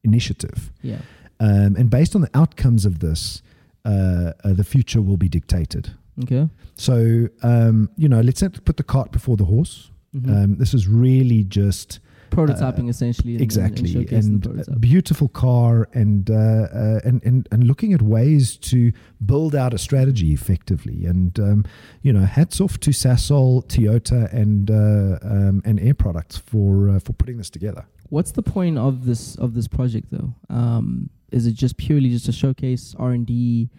initiative. 0.04 0.70
Yeah. 0.82 0.98
Um, 1.40 1.76
and 1.76 1.88
based 1.88 2.14
on 2.14 2.20
the 2.20 2.30
outcomes 2.34 2.84
of 2.84 2.98
this, 2.98 3.40
uh, 3.86 4.32
uh, 4.44 4.52
the 4.52 4.64
future 4.64 5.00
will 5.00 5.16
be 5.16 5.28
dictated. 5.30 5.92
Okay. 6.24 6.48
So, 6.74 7.28
um, 7.42 7.88
you 7.96 8.08
know, 8.08 8.20
let's 8.20 8.42
not 8.42 8.62
put 8.66 8.76
the 8.76 8.82
cart 8.84 9.12
before 9.12 9.36
the 9.38 9.46
horse. 9.46 9.90
Mhm. 10.14 10.44
Um, 10.44 10.56
this 10.56 10.74
is 10.74 10.86
really 10.86 11.44
just 11.44 12.00
prototyping 12.32 12.88
essentially. 12.88 13.34
And, 13.34 13.42
exactly 13.42 13.94
and, 13.94 14.12
and, 14.12 14.46
and, 14.46 14.64
the 14.64 14.78
beautiful 14.78 15.28
car 15.28 15.88
and, 15.92 16.30
uh, 16.30 16.34
uh, 16.34 17.00
and 17.04 17.22
and 17.24 17.48
and 17.50 17.64
looking 17.64 17.92
at 17.92 18.02
ways 18.02 18.56
to 18.56 18.92
build 19.24 19.54
out 19.54 19.74
a 19.74 19.78
strategy 19.78 20.32
effectively. 20.32 21.06
And 21.06 21.38
um, 21.38 21.64
you 22.02 22.12
know, 22.12 22.24
hats 22.24 22.60
off 22.60 22.78
to 22.80 22.90
Sasol, 22.90 23.64
Toyota, 23.66 24.32
and 24.32 24.70
uh, 24.70 25.18
um, 25.22 25.62
and 25.64 25.80
Air 25.80 25.94
Products 25.94 26.36
for 26.36 26.88
uh, 26.90 26.98
for 26.98 27.12
putting 27.12 27.36
this 27.38 27.50
together. 27.50 27.86
What's 28.08 28.32
the 28.32 28.42
point 28.42 28.78
of 28.78 29.06
this 29.06 29.36
of 29.36 29.54
this 29.54 29.68
project 29.68 30.08
though? 30.10 30.34
Um, 30.50 31.10
is 31.30 31.46
it 31.46 31.52
just 31.54 31.76
purely 31.78 32.10
just 32.10 32.26
to 32.26 32.32
showcase 32.32 32.94
R 32.98 33.12
and 33.12 33.26
D, 33.26 33.70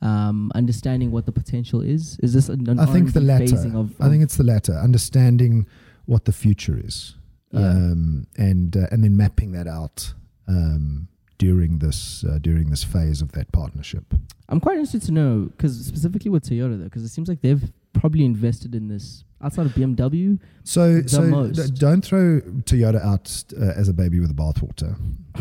um, 0.00 0.50
understanding 0.54 1.10
what 1.10 1.26
the 1.26 1.32
potential 1.32 1.80
is? 1.80 2.18
Is 2.22 2.32
this 2.32 2.48
an, 2.48 2.68
an 2.68 2.78
I 2.78 2.86
think 2.86 3.12
the 3.12 3.20
latter. 3.20 3.44
phasing 3.44 3.74
Of, 3.74 3.94
I 4.00 4.08
think 4.08 4.22
it's 4.22 4.36
the 4.36 4.44
latter, 4.44 4.74
understanding 4.74 5.66
what 6.06 6.24
the 6.24 6.32
future 6.32 6.78
is, 6.82 7.16
Yeah. 7.52 7.60
um, 7.70 8.26
and 8.36 8.76
uh, 8.76 8.86
and 8.92 9.02
then 9.04 9.16
mapping 9.16 9.52
that 9.52 9.66
out 9.66 10.14
um, 10.46 11.08
during 11.38 11.78
this 11.78 12.24
uh, 12.24 12.38
during 12.40 12.70
this 12.70 12.84
phase 12.84 13.20
of 13.22 13.32
that 13.32 13.50
partnership. 13.52 14.14
I'm 14.48 14.60
quite 14.60 14.74
interested 14.78 15.02
to 15.02 15.12
know 15.12 15.50
because 15.56 15.84
specifically 15.84 16.30
with 16.30 16.44
Toyota 16.48 16.78
though, 16.78 16.84
because 16.84 17.04
it 17.04 17.08
seems 17.08 17.28
like 17.28 17.40
they've 17.42 17.70
probably 17.98 18.24
invested 18.24 18.74
in 18.74 18.88
this 18.88 19.24
outside 19.42 19.66
of 19.66 19.72
BMW. 19.72 20.38
So, 20.64 21.00
The 21.02 21.08
so 21.08 21.22
most. 21.22 21.56
d- 21.56 21.70
don't 21.78 22.04
throw 22.04 22.40
Toyota 22.64 23.00
out 23.04 23.44
uh, 23.60 23.72
as 23.80 23.88
a 23.88 23.92
baby 23.92 24.18
with 24.20 24.28
the 24.34 24.34
bathwater. 24.42 24.96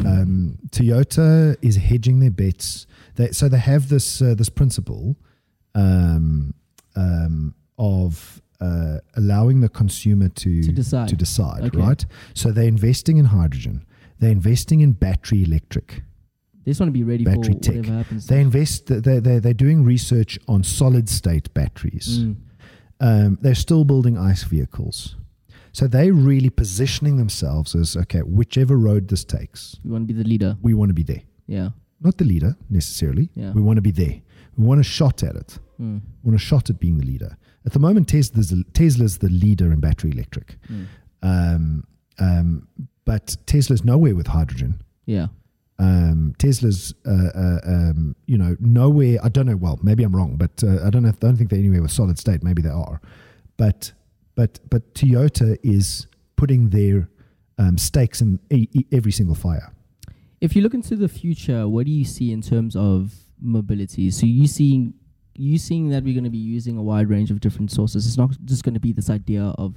Um, 0.06 0.58
Toyota 0.70 1.56
is 1.62 1.76
hedging 1.78 2.20
their 2.20 2.32
bets. 2.32 2.86
They, 3.16 3.32
so 3.32 3.50
they 3.50 3.58
have 3.60 3.90
this 3.90 4.22
uh, 4.22 4.36
this 4.36 4.50
principle 4.50 5.16
um, 5.76 6.54
um, 6.96 7.56
of 7.78 8.42
uh, 8.60 8.98
allowing 9.16 9.62
the 9.62 9.70
consumer 9.70 10.30
to 10.30 10.64
To 10.64 10.72
decide. 10.72 11.08
to 11.10 11.16
decide, 11.16 11.64
Okay. 11.64 11.78
right? 11.80 12.06
So 12.34 12.52
they're 12.52 12.68
investing 12.68 13.18
in 13.18 13.26
hydrogen. 13.26 13.86
They're 14.20 14.32
investing 14.32 14.82
in 14.82 14.94
battery 14.94 15.44
electric. 15.44 16.02
They 16.64 16.72
just 16.72 16.80
want 16.82 16.90
to 16.90 16.94
be 16.94 17.04
ready 17.04 17.24
Battery 17.24 17.54
for 17.54 17.60
tech. 17.60 17.76
whatever 17.78 17.98
happens. 17.98 18.28
They 18.28 18.42
invest. 18.42 18.88
They 18.88 19.20
they 19.20 19.40
they're 19.40 19.54
doing 19.54 19.84
research 19.86 20.38
on 20.48 20.64
solid 20.64 21.08
state 21.10 21.54
batteries. 21.54 22.20
Mm. 22.20 22.36
Um, 23.00 23.38
they're 23.42 23.56
still 23.56 23.84
building 23.86 24.18
ICE 24.18 24.44
vehicles. 24.44 25.16
So 25.72 25.88
they're 25.88 26.14
really 26.14 26.50
positioning 26.50 27.18
themselves 27.18 27.76
as 27.76 27.96
okay, 27.96 28.22
whichever 28.22 28.78
road 28.78 29.08
this 29.10 29.24
takes, 29.24 29.80
We 29.84 29.92
want 29.92 30.08
to 30.08 30.14
be 30.14 30.22
the 30.24 30.28
leader. 30.28 30.58
we 30.62 30.74
want 30.74 30.90
to 30.90 30.94
be 30.96 31.04
there. 31.04 31.22
Yeah. 31.46 31.70
Not 32.02 32.18
the 32.18 32.26
leader 32.26 32.56
necessarily. 32.70 33.30
Yeah. 33.36 33.52
We 33.54 33.62
want 33.62 33.78
to 33.78 33.82
be 33.82 33.92
there. 33.92 34.22
We 34.58 34.66
want 34.66 34.80
a 34.80 34.84
shot 34.84 35.22
at 35.24 35.36
it. 35.36 35.60
Mm. 35.80 36.02
We 36.24 36.32
want 36.32 36.36
a 36.42 36.44
shot 36.44 36.70
at 36.70 36.80
being 36.80 36.98
the 36.98 37.06
leader. 37.06 37.38
At 37.66 37.74
the 37.74 37.80
moment, 37.80 38.08
Tesla's 38.08 38.50
the, 38.50 38.64
Tesla's 38.74 39.20
the 39.20 39.30
leader 39.30 39.72
in 39.72 39.80
battery 39.80 40.12
electric. 40.12 40.58
Mm. 40.72 40.86
Um, 41.22 41.84
um, 42.20 42.68
but 43.06 43.38
Tesla's 43.46 43.84
nowhere 43.84 44.16
with 44.16 44.28
hydrogen. 44.28 44.82
Yeah. 45.06 45.28
Um, 45.80 46.34
Tesla's, 46.40 46.94
uh, 47.06 47.30
uh, 47.36 47.60
um, 47.64 48.16
you 48.26 48.38
know, 48.38 48.56
nowhere. 48.60 49.20
I 49.24 49.30
don't 49.30 49.46
know. 49.46 49.56
Well, 49.56 49.80
maybe 49.84 50.04
I'm 50.04 50.16
wrong, 50.16 50.36
but 50.36 50.64
uh, 50.64 50.86
I 50.86 50.90
don't 50.90 51.04
know. 51.04 51.12
Don't 51.20 51.36
think 51.38 51.50
they're 51.50 51.60
anywhere 51.60 51.82
with 51.84 51.92
solid 51.92 52.18
state. 52.18 52.44
Maybe 52.44 52.62
they 52.62 52.70
are, 52.70 53.00
but 53.58 53.94
but 54.36 54.60
but 54.70 54.94
Toyota 54.96 55.58
is 55.64 56.08
putting 56.36 56.70
their 56.70 57.10
um, 57.60 57.78
stakes 57.78 58.22
in 58.22 58.40
e- 58.52 58.68
e- 58.74 58.86
every 58.92 59.12
single 59.12 59.36
fire. 59.36 59.72
If 60.42 60.56
you 60.56 60.62
look 60.62 60.74
into 60.74 60.96
the 60.96 61.08
future, 61.08 61.68
what 61.68 61.86
do 61.86 61.92
you 61.92 62.06
see 62.06 62.32
in 62.32 62.42
terms 62.42 62.76
of 62.76 63.14
mobility? 63.40 64.10
So 64.12 64.26
you 64.26 64.48
seeing 64.48 64.94
you 65.36 65.60
seeing 65.60 65.90
that 65.90 66.04
we're 66.04 66.14
going 66.14 66.24
to 66.24 66.30
be 66.32 66.38
using 66.38 66.78
a 66.78 66.82
wide 66.84 67.10
range 67.10 67.30
of 67.30 67.40
different 67.40 67.72
sources. 67.72 68.08
It's 68.08 68.18
not 68.18 68.32
just 68.46 68.64
going 68.64 68.74
to 68.74 68.80
be 68.80 68.92
this 68.92 69.10
idea 69.10 69.54
of, 69.60 69.76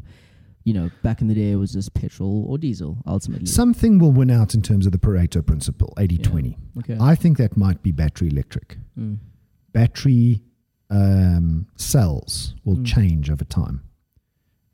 you 0.65 0.73
know, 0.75 0.91
back 1.03 1.21
in 1.23 1.29
the 1.29 1.35
day 1.35 1.53
it 1.53 1.57
was 1.57 1.73
just 1.73 1.95
petrol 1.95 2.45
or 2.49 2.59
diesel 2.59 2.99
ultimately. 3.07 3.47
Something 3.47 3.99
will 3.99 4.13
win 4.13 4.31
out 4.31 4.55
in 4.55 4.63
terms 4.63 4.85
of 4.87 4.93
the 4.93 4.99
Pareto 4.99 5.45
principle, 5.45 5.95
80 5.99 6.19
20. 6.19 6.59
okay. 6.81 6.97
I 7.01 7.15
think 7.15 7.39
that 7.39 7.57
might 7.57 7.83
be 7.83 7.93
battery 7.93 8.29
electric. 8.29 8.77
Mm. 8.99 9.19
Battery 9.73 10.43
um, 10.91 11.67
cells 11.77 12.55
will 12.65 12.77
Mm. 12.77 12.87
change 12.87 13.31
over 13.31 13.45
time. 13.45 13.83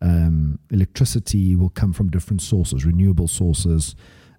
Um, 0.01 0.59
electricity 0.71 1.57
will 1.57 1.71
come 1.71 1.93
from 1.93 2.11
different 2.11 2.43
sources, 2.43 2.85
renewable 2.85 3.29
sources, 3.29 3.95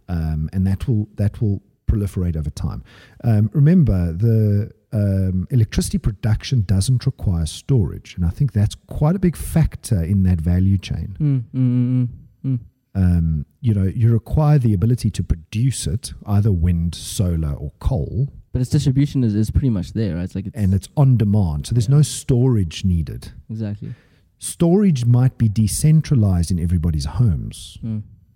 um, 0.08 0.50
and 0.54 0.66
that 0.68 0.88
will 0.88 1.08
that 1.16 1.42
will 1.42 1.62
proliferate 1.88 2.36
over 2.36 2.50
time. 2.50 2.84
Um, 3.24 3.50
remember, 3.54 4.14
the 4.14 4.72
um, 4.94 5.48
electricity 5.52 5.98
production 5.98 6.62
doesn't 6.62 7.06
require 7.06 7.46
storage, 7.46 8.16
and 8.16 8.26
I 8.26 8.30
think 8.30 8.54
that's 8.54 8.76
quite 8.76 9.16
a 9.16 9.20
big 9.20 9.36
factor 9.36 10.02
in 10.02 10.24
that 10.24 10.40
value 10.42 10.78
chain. 10.78 11.16
Mm, 11.20 11.44
mm, 11.54 11.54
mm, 11.54 12.08
mm, 12.46 12.54
mm. 12.56 12.60
Um, 12.96 13.46
you 13.62 13.74
know, 13.76 13.84
you 13.84 14.12
require 14.12 14.58
the 14.58 14.74
ability 14.74 15.12
to 15.12 15.24
produce 15.24 15.86
it, 15.88 16.14
either 16.26 16.52
wind, 16.52 16.96
solar, 16.96 17.54
or 17.54 17.72
coal, 17.80 18.34
But 18.54 18.62
its 18.62 18.72
distribution 18.72 19.24
is, 19.24 19.36
is 19.36 19.52
pretty 19.52 19.70
much 19.70 19.94
there, 19.94 20.16
right? 20.16 20.24
It's 20.24 20.34
like 20.34 20.48
it's 20.48 20.56
and 20.58 20.74
it's 20.74 20.88
on 20.98 21.16
demand. 21.18 21.68
So 21.68 21.76
there's 21.76 21.90
Yeah. 21.90 21.98
no 21.98 22.02
storage 22.02 22.84
needed. 22.86 23.34
exactly. 23.50 23.94
Storage 24.40 25.06
might 25.06 25.38
be 25.38 25.50
decentralized 25.50 26.50
in 26.52 26.60
everybody's 26.60 27.06
homes. 27.06 27.78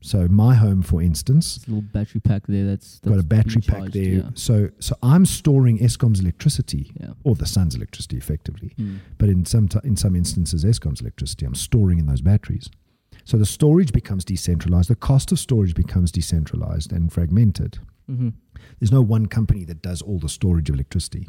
So 0.01 0.27
my 0.27 0.55
home, 0.55 0.81
for 0.81 1.01
instance, 1.01 1.57
It's 1.57 1.67
a 1.67 1.69
little 1.69 1.83
battery 1.83 2.21
pack 2.21 2.47
there. 2.47 2.65
That's, 2.65 2.99
that's 2.99 3.15
got 3.15 3.19
a 3.19 3.23
battery 3.23 3.61
pack 3.61 3.77
charged, 3.77 3.93
there. 3.93 4.03
Yeah. 4.03 4.29
So 4.33 4.69
so 4.79 4.95
I'm 5.03 5.25
storing 5.25 5.77
Eskom's 5.77 6.19
electricity 6.19 6.91
yeah. 6.99 7.11
or 7.23 7.35
the 7.35 7.45
sun's 7.45 7.75
electricity 7.75 8.17
effectively. 8.17 8.73
Mm. 8.79 8.99
But 9.19 9.29
in 9.29 9.45
some 9.45 9.67
t- 9.67 9.79
in 9.83 9.95
some 9.95 10.15
instances, 10.15 10.65
Eskom's 10.65 11.01
electricity 11.01 11.45
I'm 11.45 11.55
storing 11.55 11.99
in 11.99 12.07
those 12.07 12.21
batteries. 12.21 12.69
So 13.25 13.37
the 13.37 13.45
storage 13.45 13.91
becomes 13.93 14.25
decentralized. 14.25 14.89
The 14.89 14.95
cost 14.95 15.31
of 15.31 15.37
storage 15.37 15.75
becomes 15.75 16.11
decentralized 16.11 16.91
and 16.91 17.13
fragmented. 17.13 17.77
hmm 18.07 18.29
There's 18.79 18.91
no 18.91 19.01
one 19.03 19.27
company 19.27 19.65
that 19.65 19.83
does 19.83 20.01
all 20.01 20.17
the 20.17 20.29
storage 20.29 20.69
of 20.69 20.75
electricity. 20.75 21.27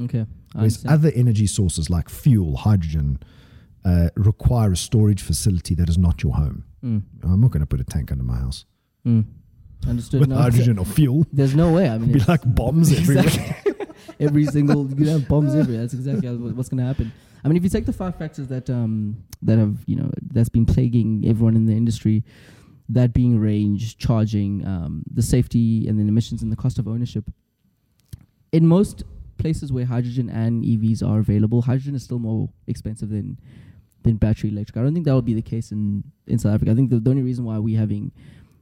Okay. 0.00 0.24
I 0.54 0.58
Whereas 0.58 0.84
other 0.86 1.10
energy 1.14 1.46
sources 1.46 1.90
like 1.90 2.08
fuel, 2.08 2.56
hydrogen, 2.56 3.18
uh, 3.88 4.08
require 4.30 4.70
a 4.72 4.76
storage 4.76 5.22
facility 5.30 5.74
that 5.74 5.88
is 5.88 5.98
not 6.06 6.22
your 6.24 6.34
home. 6.42 6.58
Mm. 6.84 7.02
I'm 7.22 7.40
not 7.44 7.50
going 7.52 7.60
to 7.66 7.70
put 7.74 7.80
a 7.80 7.84
tank 7.94 8.06
under 8.12 8.24
my 8.24 8.38
house 8.44 8.64
Mm. 9.06 9.24
Understood. 9.86 10.20
with 10.20 10.28
No, 10.30 10.36
hydrogen 10.36 10.76
or 10.78 10.84
fuel. 10.84 11.24
There's 11.32 11.54
no 11.54 11.68
way. 11.72 11.88
I 11.88 11.96
mean, 11.98 12.10
It'd 12.10 12.26
be 12.26 12.30
like 12.34 12.42
bombs 12.60 12.92
everywhere. 13.00 13.56
Every 14.26 14.44
single 14.56 14.80
you 15.00 15.08
have 15.14 15.24
bombs 15.28 15.54
everywhere. 15.60 15.82
That's 15.82 15.94
exactly 15.94 16.28
what's 16.56 16.68
going 16.68 16.80
to 16.82 16.88
happen. 16.92 17.12
I 17.44 17.48
mean, 17.48 17.56
if 17.56 17.62
you 17.62 17.70
take 17.76 17.86
the 17.86 17.92
five 18.02 18.14
factors 18.22 18.48
that 18.48 18.68
um 18.68 19.16
that 19.42 19.58
have 19.58 19.76
you 19.86 19.96
know 19.96 20.10
that's 20.34 20.48
been 20.48 20.66
plaguing 20.66 21.24
everyone 21.30 21.54
in 21.60 21.64
the 21.66 21.76
industry, 21.82 22.24
that 22.88 23.10
being 23.14 23.38
range, 23.38 23.96
charging, 24.06 24.66
um, 24.66 24.92
the 25.18 25.22
safety, 25.22 25.86
and 25.88 25.94
then 25.98 26.08
emissions 26.08 26.42
and 26.42 26.50
the 26.50 26.56
cost 26.64 26.78
of 26.80 26.88
ownership. 26.88 27.24
In 28.52 28.66
most 28.66 29.04
places 29.38 29.72
where 29.72 29.84
hydrogen 29.86 30.28
and 30.28 30.64
EVs 30.64 31.00
are 31.08 31.20
available, 31.20 31.62
hydrogen 31.62 31.94
is 31.94 32.02
still 32.02 32.18
more 32.18 32.48
expensive 32.66 33.10
than 33.10 33.38
than 34.02 34.16
battery 34.16 34.50
electric. 34.50 34.76
I 34.76 34.82
don't 34.82 34.94
think 34.94 35.06
that 35.06 35.14
would 35.14 35.24
be 35.24 35.34
the 35.34 35.42
case 35.42 35.72
in 35.72 36.04
in 36.26 36.38
South 36.38 36.54
Africa. 36.54 36.70
I 36.70 36.74
think 36.74 36.90
the, 36.90 36.98
the 36.98 37.10
only 37.10 37.22
reason 37.22 37.44
why 37.44 37.58
we're 37.58 37.78
having 37.78 38.12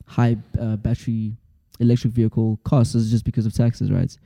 high 0.07 0.37
uh, 0.59 0.77
battery 0.77 1.37
electric 1.81 2.13
vehicle 2.13 2.59
costs 2.65 2.95
is 2.95 3.11
just 3.11 3.25
because 3.25 3.47
of 3.47 3.53
taxes, 3.53 3.91
right? 3.91 4.17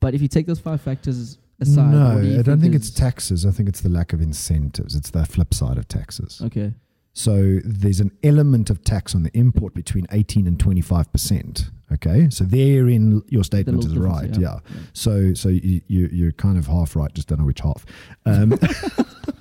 But 0.00 0.14
if 0.14 0.22
you 0.22 0.28
take 0.28 0.46
those 0.46 0.60
five 0.60 0.80
factors 0.80 1.38
aside, 1.60 1.92
no, 1.92 2.20
do 2.20 2.38
I 2.38 2.42
don't 2.42 2.60
think 2.60 2.74
it's 2.74 2.90
taxes. 2.90 3.46
I 3.46 3.50
think 3.50 3.68
it's 3.68 3.80
the 3.80 3.88
lack 3.88 4.12
of 4.12 4.20
incentives. 4.20 4.94
It's 4.94 5.10
the 5.10 5.24
flip 5.24 5.54
side 5.54 5.78
of 5.78 5.88
taxes. 5.88 6.40
okay. 6.44 6.72
So 7.14 7.58
there's 7.62 8.00
an 8.00 8.10
element 8.22 8.70
of 8.70 8.82
tax 8.84 9.14
on 9.14 9.22
the 9.22 9.30
import 9.36 9.74
between 9.74 10.06
18 10.12 10.46
and 10.46 10.58
25 10.58 11.12
percent. 11.12 11.70
Okay, 11.92 12.30
so 12.30 12.44
therein 12.44 13.22
your 13.28 13.44
statement 13.44 13.84
is 13.84 13.96
right. 13.98 14.30
Yeah. 14.30 14.38
yeah. 14.64 14.80
So 14.94 15.34
so 15.34 15.50
you, 15.50 15.82
you 15.88 16.08
you're 16.10 16.32
kind 16.32 16.56
of 16.56 16.66
half 16.66 16.96
right. 16.96 17.12
Just 17.12 17.28
don't 17.28 17.40
know 17.40 17.44
which 17.44 17.60
half. 17.60 17.84
Um, 18.24 18.52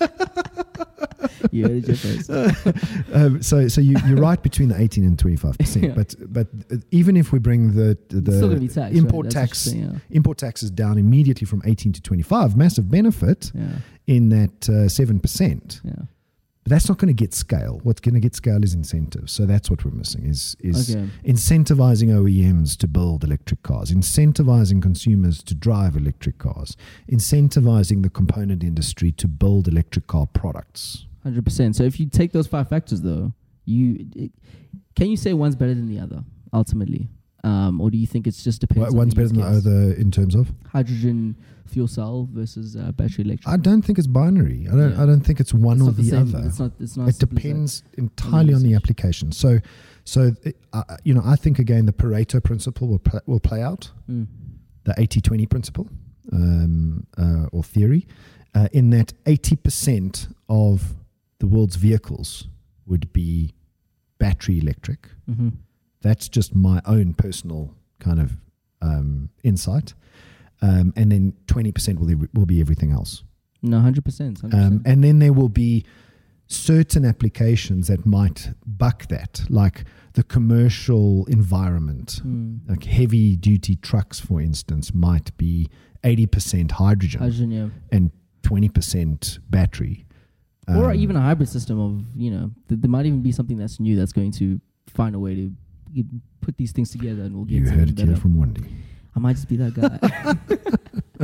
You 1.51 1.63
heard 1.67 1.89
it 1.89 1.95
face. 1.97 2.29
um, 3.13 3.41
so 3.41 3.67
so 3.67 3.81
you, 3.81 3.95
you're 4.07 4.17
right 4.17 4.41
between 4.41 4.69
the 4.69 4.79
18 4.79 5.03
and 5.03 5.17
25 5.19 5.57
percent. 5.57 5.86
Yeah. 5.86 5.91
But 5.93 6.15
but 6.31 6.47
uh, 6.71 6.77
even 6.91 7.17
if 7.17 7.31
we 7.31 7.39
bring 7.39 7.73
the 7.75 7.97
It's 8.10 8.38
still 8.38 8.49
be 8.55 8.67
the 8.67 8.73
taxed, 8.73 8.95
import 8.97 9.25
right? 9.25 9.31
Tax 9.34 9.73
you're 9.73 10.01
import 10.12 10.38
taxes 10.38 10.71
down 10.71 10.97
immediately 10.97 11.45
from 11.45 11.62
18 11.65 11.93
to 11.93 12.01
25, 12.01 12.55
massive 12.55 12.89
benefit 12.89 13.51
yeah. 13.53 13.67
in 14.07 14.29
that 14.29 14.69
uh, 14.69 14.88
seven 14.88 15.19
percent. 15.19 15.81
Yeah. 15.84 15.93
But 16.63 16.69
that's 16.69 16.88
not 16.88 16.99
going 16.99 17.07
to 17.07 17.13
get 17.23 17.34
scale. 17.34 17.79
What's 17.81 17.99
going 18.01 18.13
to 18.13 18.19
get 18.19 18.36
scale 18.36 18.63
is 18.63 18.75
incentives. 18.75 19.31
So 19.31 19.47
that's 19.47 19.71
what 19.71 19.84
we're 19.84 19.91
missing 19.97 20.27
is 20.27 20.55
is 20.60 20.95
Okay. 20.95 21.10
incentivizing 21.25 22.10
OEMs 22.10 22.77
to 22.77 22.88
build 22.88 23.23
electric 23.23 23.63
cars, 23.63 23.91
incentivizing 23.91 24.79
consumers 24.79 25.41
to 25.43 25.55
drive 25.55 25.95
electric 25.97 26.38
cars, 26.38 26.77
incentivizing 27.10 28.03
the 28.03 28.10
component 28.12 28.63
industry 28.63 29.12
to 29.13 29.27
build 29.27 29.67
electric 29.67 30.05
car 30.05 30.27
products. 30.27 31.07
Hundred 31.23 31.45
percent. 31.45 31.75
So 31.75 31.84
if 31.84 31.99
you 31.99 32.07
take 32.07 32.31
those 32.31 32.47
five 32.47 32.67
factors, 32.69 33.01
though, 33.01 33.34
you 33.65 34.07
it, 34.15 34.31
can 34.95 35.07
you 35.10 35.17
say 35.17 35.34
one's 35.34 35.55
better 35.55 35.73
than 35.73 35.88
the 35.88 35.99
other 35.99 36.23
ultimately, 36.53 37.10
um, 37.43 37.79
or 37.79 37.91
do 37.91 37.97
you 37.97 38.07
think 38.07 38.25
it's 38.27 38.43
just 38.43 38.62
depends? 38.62 38.89
on 38.89 38.95
One's 38.97 39.13
the 39.13 39.21
better 39.21 39.27
than 39.27 39.38
the 39.38 39.45
other 39.47 39.93
in 39.93 40.12
terms 40.12 40.34
of. 40.36 40.51
Hydrogen 40.71 41.36
fuel 41.67 41.88
cell 41.88 42.27
versus 42.34 42.75
uh, 42.75 42.91
battery 42.93 43.23
electric. 43.23 43.47
I 43.47 43.55
don't 43.57 43.81
think 43.81 43.97
it's 43.97 44.07
binary. 44.07 44.67
I 44.67 44.71
don't. 44.75 44.91
Yeah. 44.95 45.03
I 45.03 45.05
don't 45.05 45.21
think 45.21 45.39
it's 45.39 45.53
one 45.53 45.77
It's 45.77 45.88
or 45.88 45.91
the, 45.91 46.03
same. 46.03 46.36
other. 46.36 46.47
It's 46.47 46.60
not. 46.60 46.71
It's 46.79 46.97
not. 46.97 47.03
it 47.05 47.10
as 47.10 47.17
simple 47.17 47.29
as 47.29 47.29
that. 47.29 47.29
depends 47.36 47.84
entirely 47.97 48.53
on 48.53 48.63
the 48.63 48.73
application. 48.73 49.31
So, 49.31 49.60
so 50.03 50.31
uh, 50.73 50.84
you 51.03 51.13
know, 51.13 51.21
I 51.23 51.36
think 51.36 51.60
again 51.60 51.86
the 51.86 51.93
Pareto 51.93 52.43
principle 52.43 52.88
will 52.88 52.99
pl- 52.99 53.21
will 53.27 53.39
play 53.39 53.62
out. 53.62 53.91
Mm. 54.10 54.27
the 54.86 54.95
80 54.97 55.21
20 55.21 55.45
principle 55.45 55.88
um, 56.34 57.05
uh, 57.17 57.45
or 57.51 57.63
theory, 57.63 58.07
uh, 58.55 58.67
in 58.73 58.89
that 58.91 59.13
80% 59.25 60.34
of 60.49 60.95
the 61.41 61.47
world's 61.47 61.75
vehicles 61.75 62.47
would 62.86 63.12
be 63.12 63.56
battery 64.19 64.60
electric. 64.60 65.10
hmm 65.25 65.49
That's 66.01 66.30
just 66.30 66.54
my 66.54 66.82
own 66.86 67.15
personal 67.15 67.73
kind 67.99 68.19
of 68.19 68.38
um, 68.82 69.30
insight. 69.43 69.95
Um, 70.62 70.93
and 70.95 71.12
then 71.12 71.34
20% 71.47 71.97
will, 71.97 72.27
will 72.36 72.45
be 72.45 72.62
everything 72.62 72.91
else. 72.91 73.23
No, 73.63 73.80
hundred 73.80 74.06
percent. 74.06 74.43
Um, 74.43 74.84
and 74.86 75.04
then 75.04 75.17
there 75.17 75.34
will 75.34 75.49
be 75.49 75.84
certain 76.47 77.06
applications 77.06 77.88
that 77.88 78.06
might 78.06 78.51
buck 78.65 79.08
that, 79.08 79.41
like 79.49 79.84
the 80.13 80.23
commercial 80.23 81.25
environment. 81.25 82.21
Mm. 82.23 82.60
Like 82.69 82.84
heavy 82.84 83.36
duty 83.36 83.75
trucks, 83.77 84.19
for 84.19 84.39
instance, 84.41 84.93
might 84.93 85.36
be 85.38 85.69
80% 86.04 86.71
hydrogen 86.71 87.19
Hydrogen, 87.21 87.51
yeah. 87.51 87.69
and 87.91 88.12
20% 88.43 89.39
battery. 89.49 90.06
Or 90.77 90.91
Um, 90.91 90.95
even 90.95 91.15
a 91.15 91.21
hybrid 91.21 91.49
system 91.49 91.79
of 91.79 92.03
you 92.15 92.31
know 92.31 92.51
th- 92.67 92.81
there 92.81 92.89
might 92.89 93.05
even 93.05 93.21
be 93.21 93.31
something 93.31 93.57
that's 93.57 93.79
new 93.79 93.95
that's 93.95 94.13
going 94.13 94.31
to 94.34 94.60
find 94.88 95.15
a 95.15 95.19
way 95.19 95.36
to 95.36 95.51
put 96.41 96.57
these 96.57 96.71
things 96.71 96.89
together 96.91 97.23
and 97.23 97.36
we'll 97.36 97.45
get 97.45 97.55
You 97.62 97.69
heard 97.69 97.89
it 97.89 97.95
better. 97.95 98.07
here 98.10 98.17
from 98.17 98.38
Wendy. 98.38 98.63
I 99.15 99.19
might 99.19 99.36
just 99.36 99.47
be 99.49 99.57
that 99.57 99.73
guy. 99.73 100.57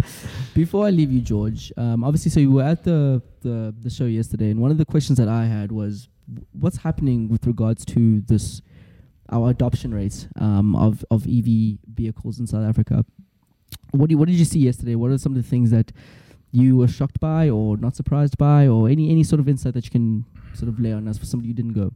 Before 0.54 0.86
I 0.86 0.90
leave 0.92 1.12
you, 1.12 1.22
George, 1.22 1.72
um, 1.78 2.04
obviously, 2.04 2.30
so 2.32 2.40
you 2.40 2.52
were 2.52 2.64
at 2.64 2.84
the, 2.84 3.22
the 3.42 3.74
the 3.80 3.90
show 3.90 4.06
yesterday, 4.06 4.52
and 4.52 4.60
one 4.60 4.70
of 4.72 4.78
the 4.78 4.86
questions 4.86 5.18
that 5.18 5.28
I 5.28 5.46
had 5.46 5.72
was, 5.72 6.08
what's 6.52 6.78
happening 6.78 7.30
with 7.30 7.48
regards 7.48 7.84
to 7.86 8.22
this 8.22 8.62
our 9.30 9.50
adoption 9.50 9.94
rates 9.94 10.28
um, 10.40 10.76
of 10.76 11.04
of 11.10 11.26
EV 11.28 11.80
vehicles 11.96 12.40
in 12.40 12.46
South 12.48 12.64
Africa? 12.66 13.06
What 13.92 14.10
do 14.10 14.14
you, 14.14 14.18
what 14.20 14.28
did 14.28 14.36
you 14.38 14.46
see 14.46 14.60
yesterday? 14.60 14.96
What 14.96 15.10
are 15.12 15.18
some 15.18 15.32
of 15.36 15.42
the 15.42 15.48
things 15.50 15.72
that 15.72 15.92
you 16.62 16.78
were 16.80 16.88
shocked 16.88 17.20
by, 17.20 17.50
or 17.50 17.78
not 17.78 17.96
surprised 17.96 18.38
by, 18.38 18.68
or 18.68 18.82
any 18.90 19.06
any 19.16 19.24
sort 19.24 19.40
of 19.40 19.48
insight 19.48 19.74
that 19.76 19.86
you 19.88 19.92
can 19.92 20.26
sort 20.54 20.70
of 20.70 20.80
lay 20.80 20.94
on 20.94 21.08
us 21.08 21.18
for 21.18 21.26
somebody 21.26 21.50
who 21.50 21.54
didn't 21.62 21.74
go? 21.74 21.92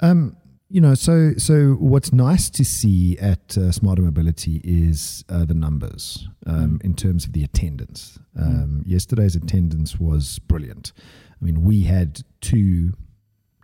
Um, 0.00 0.36
you 0.70 0.80
know, 0.80 0.94
so 0.94 1.32
so 1.38 1.54
what's 1.92 2.12
nice 2.12 2.50
to 2.50 2.64
see 2.64 3.18
at 3.18 3.56
uh, 3.56 3.72
Smarter 3.72 4.02
Mobility 4.02 4.60
is 4.64 5.24
uh, 5.28 5.44
the 5.44 5.54
numbers 5.54 6.28
um, 6.46 6.78
Mm. 6.78 6.84
in 6.84 6.94
terms 6.94 7.24
of 7.26 7.32
the 7.32 7.42
attendance. 7.44 8.18
Um, 8.36 8.82
Yesterday's 8.86 9.34
attendance 9.36 9.98
was 9.98 10.38
brilliant. 10.40 10.92
I 11.40 11.44
mean, 11.44 11.62
we 11.62 11.82
had 11.82 12.22
two 12.40 12.92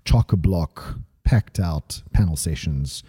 chock 0.05 0.33
a 0.33 0.37
block 0.37 0.99
packed 1.25 1.59
out 1.61 2.03
panel 2.13 2.37
sessions. 2.37 3.03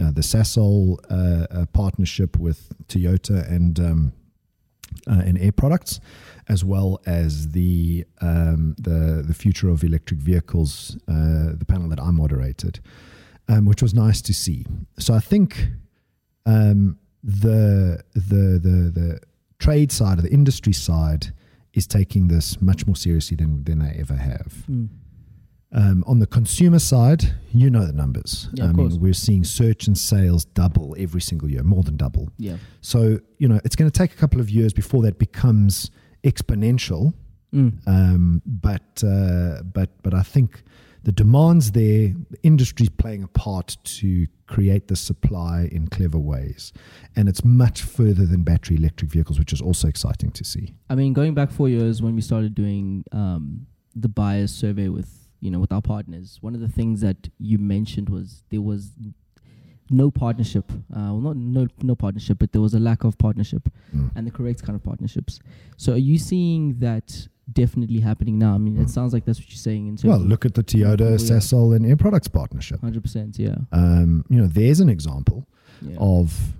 Uh, 0.00 0.10
the 0.10 0.22
Sasol 0.22 0.96
uh, 1.10 1.46
uh, 1.50 1.66
partnership 1.72 2.38
with 2.38 2.72
Toyota 2.88 3.38
and 3.50 3.78
um, 3.80 4.12
uh, 5.08 5.22
and 5.24 5.38
Air 5.38 5.52
Products, 5.52 6.00
as 6.48 6.64
well 6.64 7.00
as 7.06 7.50
the 7.50 8.04
um, 8.20 8.74
the 8.78 9.22
the 9.26 9.34
future 9.34 9.68
of 9.68 9.82
electric 9.84 10.20
vehicles, 10.20 10.96
uh, 11.08 11.52
the 11.56 11.64
panel 11.66 11.88
that 11.88 12.00
I 12.00 12.10
moderated, 12.10 12.80
um, 13.48 13.64
which 13.64 13.82
was 13.82 13.94
nice 13.94 14.20
to 14.22 14.34
see. 14.34 14.66
So 14.98 15.14
I 15.14 15.20
think 15.20 15.68
um, 16.46 16.98
the 17.22 18.02
the 18.14 18.60
the 18.62 18.90
the 18.94 19.20
trade 19.58 19.92
side 19.92 20.18
or 20.18 20.22
the 20.22 20.32
industry 20.32 20.72
side 20.72 21.32
is 21.72 21.86
taking 21.86 22.28
this 22.28 22.60
much 22.60 22.86
more 22.86 22.96
seriously 22.96 23.36
than 23.36 23.64
than 23.64 23.78
they 23.78 23.96
ever 23.98 24.16
have. 24.16 24.64
Mm. 24.70 24.88
Um, 25.74 26.04
on 26.06 26.18
the 26.18 26.26
consumer 26.26 26.78
side, 26.78 27.34
you 27.50 27.70
know 27.70 27.86
the 27.86 27.92
numbers. 27.94 28.48
Yeah, 28.52 28.64
I 28.64 28.66
mean, 28.68 28.88
course. 28.88 28.94
we're 28.94 29.14
seeing 29.14 29.42
search 29.42 29.86
and 29.86 29.96
sales 29.96 30.44
double 30.44 30.94
every 30.98 31.22
single 31.22 31.50
year, 31.50 31.62
more 31.62 31.82
than 31.82 31.96
double. 31.96 32.28
Yeah. 32.36 32.56
So, 32.82 33.18
you 33.38 33.48
know, 33.48 33.58
it's 33.64 33.74
going 33.74 33.90
to 33.90 33.98
take 33.98 34.12
a 34.12 34.16
couple 34.16 34.40
of 34.40 34.50
years 34.50 34.74
before 34.74 35.02
that 35.04 35.18
becomes 35.18 35.90
exponential. 36.24 37.14
Mm. 37.54 37.86
Um, 37.86 38.42
but 38.44 39.02
uh, 39.04 39.62
but 39.62 39.90
but 40.02 40.14
I 40.14 40.22
think 40.22 40.62
the 41.04 41.12
demands 41.12 41.72
there, 41.72 42.14
the 42.30 42.38
industry's 42.42 42.88
playing 42.88 43.22
a 43.22 43.28
part 43.28 43.76
to 43.84 44.26
create 44.46 44.88
the 44.88 44.96
supply 44.96 45.68
in 45.72 45.88
clever 45.88 46.18
ways, 46.18 46.72
and 47.16 47.28
it's 47.28 47.44
much 47.44 47.82
further 47.82 48.24
than 48.24 48.42
battery 48.42 48.76
electric 48.76 49.10
vehicles, 49.10 49.38
which 49.38 49.52
is 49.52 49.60
also 49.60 49.88
exciting 49.88 50.30
to 50.32 50.44
see. 50.44 50.74
I 50.88 50.94
mean, 50.94 51.12
going 51.12 51.34
back 51.34 51.50
four 51.50 51.68
years 51.68 52.00
when 52.00 52.14
we 52.14 52.22
started 52.22 52.54
doing 52.54 53.04
um, 53.12 53.66
the 53.94 54.08
buyers 54.08 54.54
survey 54.54 54.88
with 54.88 55.21
you 55.42 55.50
know 55.52 55.60
with 55.64 55.72
our 55.72 55.82
partners, 55.82 56.38
one 56.40 56.54
of 56.54 56.60
the 56.66 56.68
things 56.78 56.96
that 57.06 57.20
you 57.38 57.58
mentioned 57.58 58.08
was 58.08 58.26
there 58.50 58.62
was 58.70 58.92
no 59.90 60.10
partnership. 60.10 60.66
Uh, 60.72 61.10
well, 61.12 61.20
not 61.28 61.36
no 61.36 61.66
no 61.82 61.94
partnership, 61.94 62.38
but 62.38 62.52
there 62.52 62.62
was 62.62 62.74
a 62.74 62.78
lack 62.90 63.04
of 63.04 63.18
partnership 63.18 63.64
Mm. 63.94 64.10
and 64.16 64.26
the 64.26 64.30
correct 64.30 64.62
kind 64.62 64.76
of 64.76 64.82
partnerships. 64.90 65.40
So, 65.76 65.92
are 65.92 66.04
you 66.10 66.16
seeing 66.30 66.78
that 66.78 67.28
definitely 67.52 68.00
happening 68.00 68.38
now? 68.38 68.54
I 68.54 68.58
mean, 68.58 68.78
it 68.78 68.88
sounds 68.88 69.12
like 69.12 69.24
that's 69.26 69.38
what 69.40 69.50
you're 69.50 69.56
saying 69.70 69.84
in 69.88 69.96
terms. 69.96 70.10
Well, 70.10 70.20
look 70.32 70.46
at 70.46 70.54
the 70.54 70.62
Toyota. 70.64 71.08
Sasol, 71.28 71.74
and 71.76 71.84
Air 71.84 71.96
Products 71.96 72.28
partnership. 72.28 72.80
hundred 72.80 73.02
percent. 73.02 73.38
Yeah. 73.38 73.56
Um, 73.72 74.24
you 74.30 74.38
know, 74.40 74.46
there's 74.46 74.80
an 74.80 74.88
example 74.88 75.46
Yeah. 75.82 75.96
of 75.98 76.54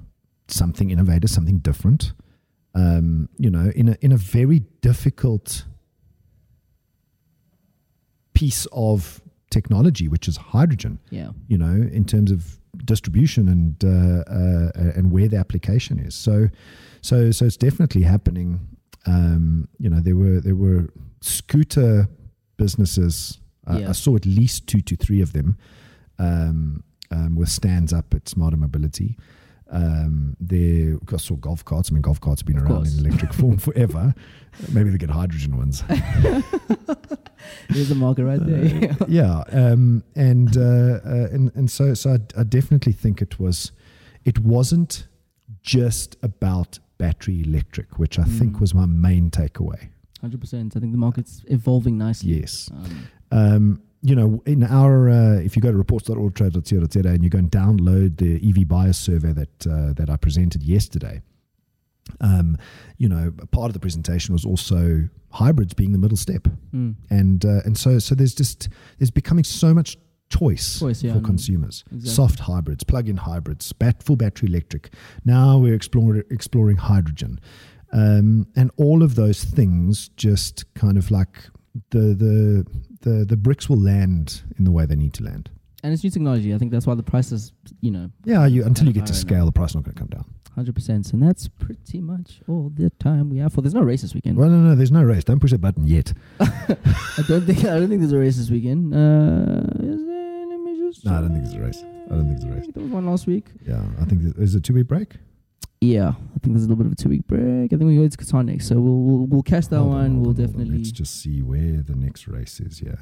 something 0.48 0.90
innovative, 0.90 1.30
something 1.30 1.58
different. 1.60 2.12
Um, 2.74 3.28
you 3.38 3.50
know, 3.50 3.70
in 3.76 3.88
a 3.90 3.96
in 4.00 4.12
a 4.12 4.16
very 4.16 4.60
difficult 4.80 5.64
piece 8.42 8.66
of 8.72 9.20
technology, 9.50 10.06
which 10.08 10.26
is 10.28 10.36
hydrogen. 10.54 10.98
yeah. 11.10 11.30
You 11.48 11.58
know, 11.58 11.76
in 11.98 12.04
terms 12.04 12.30
of 12.36 12.40
distribution 12.92 13.48
and 13.54 13.74
uh, 13.84 14.22
uh, 14.38 14.98
and 14.98 15.04
where 15.14 15.28
the 15.32 15.36
application 15.44 15.98
is. 16.08 16.14
So, 16.26 16.34
so 17.02 17.16
so 17.36 17.44
it's 17.48 17.58
definitely 17.58 18.02
happening. 18.14 18.48
Um, 19.06 19.68
you 19.82 19.90
know, 19.90 20.00
there 20.06 20.16
were 20.16 20.40
there 20.40 20.56
were 20.64 20.82
scooter 21.20 22.08
businesses. 22.56 23.40
Uh, 23.70 23.78
Yeah. 23.80 23.90
I 23.90 23.92
saw 23.92 24.16
at 24.16 24.26
least 24.26 24.66
two 24.66 24.80
to 24.88 24.94
three 24.96 25.22
of 25.22 25.30
them 25.32 25.48
um, 26.18 26.82
um, 27.10 27.36
with 27.38 27.48
stands 27.48 27.92
up 27.92 28.14
at 28.14 28.28
Smarter 28.28 28.56
Mobility. 28.58 29.16
Um, 29.70 30.36
there, 30.40 30.98
I 31.12 31.16
saw 31.18 31.36
golf 31.36 31.62
carts. 31.64 31.90
I 31.90 31.92
mean, 31.94 32.02
golf 32.02 32.20
carts 32.20 32.40
have 32.42 32.46
been 32.46 32.58
Of 32.58 32.64
around 32.64 32.76
course. 32.84 32.98
in 32.98 33.06
electric 33.06 33.32
form 33.32 33.56
forever. 33.68 34.14
Maybe 34.72 34.90
they 34.90 34.98
get 34.98 35.10
hydrogen 35.10 35.56
ones. 35.56 35.82
There's 37.70 37.90
a 37.90 37.94
market 37.94 38.24
right 38.24 38.44
there. 38.44 38.96
yeah, 39.08 39.42
um, 39.52 40.02
and 40.14 40.56
uh, 40.56 40.60
uh, 41.04 41.28
and 41.32 41.50
and 41.54 41.70
so 41.70 41.94
so 41.94 42.10
I, 42.14 42.40
I 42.40 42.44
definitely 42.44 42.92
think 42.92 43.20
it 43.22 43.38
was, 43.40 43.72
it 44.24 44.38
wasn't 44.40 45.06
just 45.62 46.16
about 46.22 46.78
battery 46.98 47.42
electric, 47.42 47.98
which 47.98 48.18
I 48.18 48.24
think 48.24 48.56
Mm. 48.56 48.60
was 48.60 48.74
my 48.74 48.86
main 48.86 49.30
takeaway. 49.30 49.88
Hundred 50.20 50.40
percent. 50.40 50.76
I 50.76 50.80
think 50.80 50.92
the 50.92 50.98
market's 50.98 51.42
evolving 51.48 51.98
nicely. 51.98 52.40
Yes, 52.40 52.70
Um, 52.72 53.08
um, 53.32 53.82
you 54.02 54.14
know, 54.16 54.42
in 54.46 54.62
our 54.64 55.08
uh, 55.08 55.34
if 55.46 55.54
you 55.56 55.62
go 55.62 55.70
to 55.72 55.78
reports.autotrader.co.za 55.78 57.08
and 57.08 57.22
you 57.24 57.30
go 57.30 57.38
and 57.38 57.50
download 57.50 58.18
the 58.18 58.36
EV 58.48 58.66
buyers 58.68 58.98
survey 58.98 59.32
that 59.32 59.66
uh, 59.66 59.92
that 59.94 60.10
I 60.10 60.16
presented 60.16 60.62
yesterday. 60.62 61.22
Um, 62.20 62.56
you 62.98 63.08
know, 63.08 63.32
part 63.50 63.68
of 63.70 63.72
the 63.74 63.80
presentation 63.80 64.32
was 64.32 64.44
also 64.44 65.08
hybrids 65.30 65.74
being 65.74 65.92
the 65.92 65.98
middle 65.98 66.16
step. 66.16 66.46
mm, 66.74 66.94
and 67.10 67.44
uh, 67.44 67.60
and 67.64 67.76
so 67.76 67.98
so 67.98 68.14
there's 68.14 68.34
just 68.34 68.68
there's 68.98 69.10
becoming 69.10 69.44
so 69.44 69.72
much 69.74 69.96
choice, 70.28 70.78
Choice, 70.78 71.02
yeah, 71.02 71.12
for 71.12 71.18
and- 71.18 71.26
consumers. 71.26 71.84
exactly. 71.90 72.10
Soft 72.10 72.38
hybrids, 72.40 72.84
plug-in 72.84 73.16
hybrids, 73.18 73.72
bat, 73.72 74.02
full 74.02 74.16
battery 74.16 74.48
electric. 74.48 74.92
Now 75.24 75.58
we're 75.58 75.74
exploring 75.74 76.22
exploring 76.30 76.76
hydrogen, 76.78 77.38
um, 77.92 78.46
and 78.56 78.70
all 78.76 79.02
of 79.02 79.14
those 79.14 79.44
things 79.44 80.08
just 80.16 80.72
kind 80.74 80.96
of 80.96 81.10
like 81.10 81.38
the 81.90 82.14
the 82.14 82.66
the 83.00 83.24
the 83.24 83.36
bricks 83.36 83.68
will 83.68 83.80
land 83.80 84.42
in 84.58 84.64
the 84.64 84.70
way 84.72 84.86
they 84.86 84.96
need 84.96 85.12
to 85.14 85.24
land. 85.24 85.50
and 85.82 85.92
it's 85.92 86.04
new 86.04 86.10
technology. 86.10 86.54
I 86.54 86.58
think 86.58 86.70
that's 86.70 86.86
why 86.86 86.94
the 86.94 87.02
prices, 87.02 87.52
you 87.80 87.90
know, 87.90 88.10
Yeah, 88.24 88.46
you 88.46 88.64
until 88.64 88.86
you 88.86 88.92
get 88.92 89.06
to 89.06 89.14
scale, 89.14 89.46
the 89.46 89.52
price 89.52 89.70
is 89.70 89.74
not 89.76 89.84
going 89.84 89.94
to 89.94 89.98
come 90.00 90.08
down. 90.08 90.24
Hundred 90.54 90.74
percent. 90.74 91.12
And 91.12 91.22
that's 91.22 91.48
pretty 91.48 92.00
much 92.00 92.40
all 92.48 92.70
the 92.74 92.90
time 92.90 93.30
we 93.30 93.38
have 93.38 93.52
for. 93.52 93.60
There's 93.62 93.74
no 93.74 93.82
race 93.82 94.02
this 94.02 94.14
weekend. 94.14 94.36
Well, 94.36 94.48
no, 94.50 94.58
no, 94.58 94.74
there's 94.74 94.90
no 94.92 95.02
race. 95.02 95.24
Don't 95.24 95.40
push 95.40 95.50
that 95.52 95.60
button 95.60 95.86
yet. 95.86 96.12
I 96.40 97.22
don't 97.28 97.42
think. 97.46 97.60
I 97.60 97.78
don't 97.78 97.88
think 97.88 98.00
there's 98.00 98.12
a 98.12 98.18
race 98.18 98.36
this 98.36 98.50
weekend. 98.50 98.94
Uh, 98.94 99.62
is 99.82 100.04
there? 100.06 100.46
Let 100.46 100.60
me 100.60 100.78
just. 100.78 101.04
No, 101.04 101.14
I 101.14 101.20
don't 101.20 101.32
think 101.32 101.44
there's 101.44 101.54
a 101.56 101.60
race. 101.60 101.82
I 102.06 102.14
don't 102.14 102.26
think 102.26 102.40
there's 102.40 102.44
a 102.52 102.56
race. 102.56 102.66
There 102.74 102.82
was 102.82 102.92
one 102.92 103.06
last 103.06 103.26
week. 103.26 103.46
Yeah, 103.66 103.82
I 104.00 104.04
think 104.04 104.22
there- 104.22 104.32
there's 104.32 104.54
a 104.54 104.60
two 104.60 104.74
week 104.74 104.88
break. 104.88 105.16
Yeah, 105.80 106.10
I 106.10 106.38
think 106.38 106.54
there's 106.54 106.64
a 106.64 106.68
little 106.68 106.76
bit 106.76 106.86
of 106.86 106.92
a 106.92 106.96
two 106.96 107.08
week 107.08 107.26
break. 107.26 107.72
I 107.72 107.76
think 107.76 107.82
we 107.82 107.96
go 107.96 108.06
to 108.06 108.16
Qatar 108.16 108.44
next, 108.44 108.68
so 108.68 108.76
we'll 108.78 108.94
we'll, 109.00 109.26
we'll 109.26 109.42
catch 109.42 109.66
that 109.68 109.78
Hold 109.78 109.88
one. 109.88 110.10
hold 110.12 110.20
we'll 110.20 110.28
on, 110.30 110.34
hold 110.36 110.38
on. 110.40 110.46
definitely 110.46 110.76
Let's 110.78 110.92
just 110.92 111.20
see 111.20 111.40
where 111.42 111.82
the 111.82 111.94
next 111.96 112.28
race 112.28 112.60
is. 112.60 112.80
Yeah, 112.80 112.94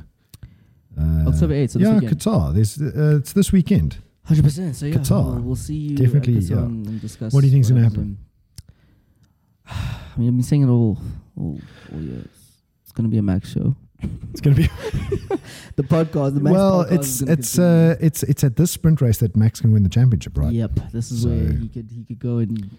uh, 0.98 1.28
October 1.28 1.54
8th, 1.54 1.70
so 1.72 1.78
yeah, 1.78 1.94
weekend. 1.98 2.18
Qatar. 2.20 2.54
There's 2.54 2.80
uh, 2.80 3.16
it's 3.18 3.32
this 3.34 3.52
weekend. 3.52 3.98
Hundred 4.30 4.44
percent. 4.44 4.76
So 4.76 4.86
yeah, 4.86 4.94
Qatar. 4.96 5.34
We'll, 5.34 5.42
we'll 5.42 5.56
see 5.56 5.74
you 5.74 5.96
Definitely, 5.96 6.34
yeah. 6.40 6.56
and, 6.58 6.86
and 6.86 7.00
discuss. 7.00 7.32
What 7.32 7.40
do 7.42 7.46
you 7.48 7.52
think's 7.52 7.68
gonna 7.70 7.82
happen? 7.82 8.18
I 9.66 9.72
mean, 10.16 10.28
I've 10.28 10.34
been 10.34 10.42
saying 10.42 10.62
it 10.62 10.68
all, 10.68 10.98
all, 11.36 11.60
all 11.92 12.00
years. 12.00 12.26
It's 12.82 12.92
gonna 12.92 13.08
be 13.08 13.18
a 13.18 13.22
Max 13.22 13.50
show. 13.52 13.76
It's 14.32 14.40
going 14.40 14.56
to 14.56 14.62
be 14.62 14.68
The 15.76 15.82
podcast, 15.82 16.34
the 16.34 16.40
Max 16.40 16.52
well. 16.54 16.84
podcast 16.84 16.92
It's 16.92 17.20
it's 17.20 17.54
continue. 17.56 17.90
uh 17.92 17.96
it's 18.00 18.22
it's 18.22 18.44
at 18.44 18.56
this 18.56 18.70
sprint 18.70 19.00
race 19.02 19.18
that 19.18 19.36
Max 19.36 19.60
can 19.60 19.72
win 19.72 19.82
the 19.82 19.90
championship, 19.90 20.38
right? 20.38 20.52
Yep, 20.52 20.70
this 20.92 21.10
is 21.10 21.22
So- 21.22 21.28
where 21.28 21.52
he 21.52 21.68
could 21.68 21.90
he 21.90 22.04
could 22.04 22.18
go 22.18 22.38
and 22.38 22.70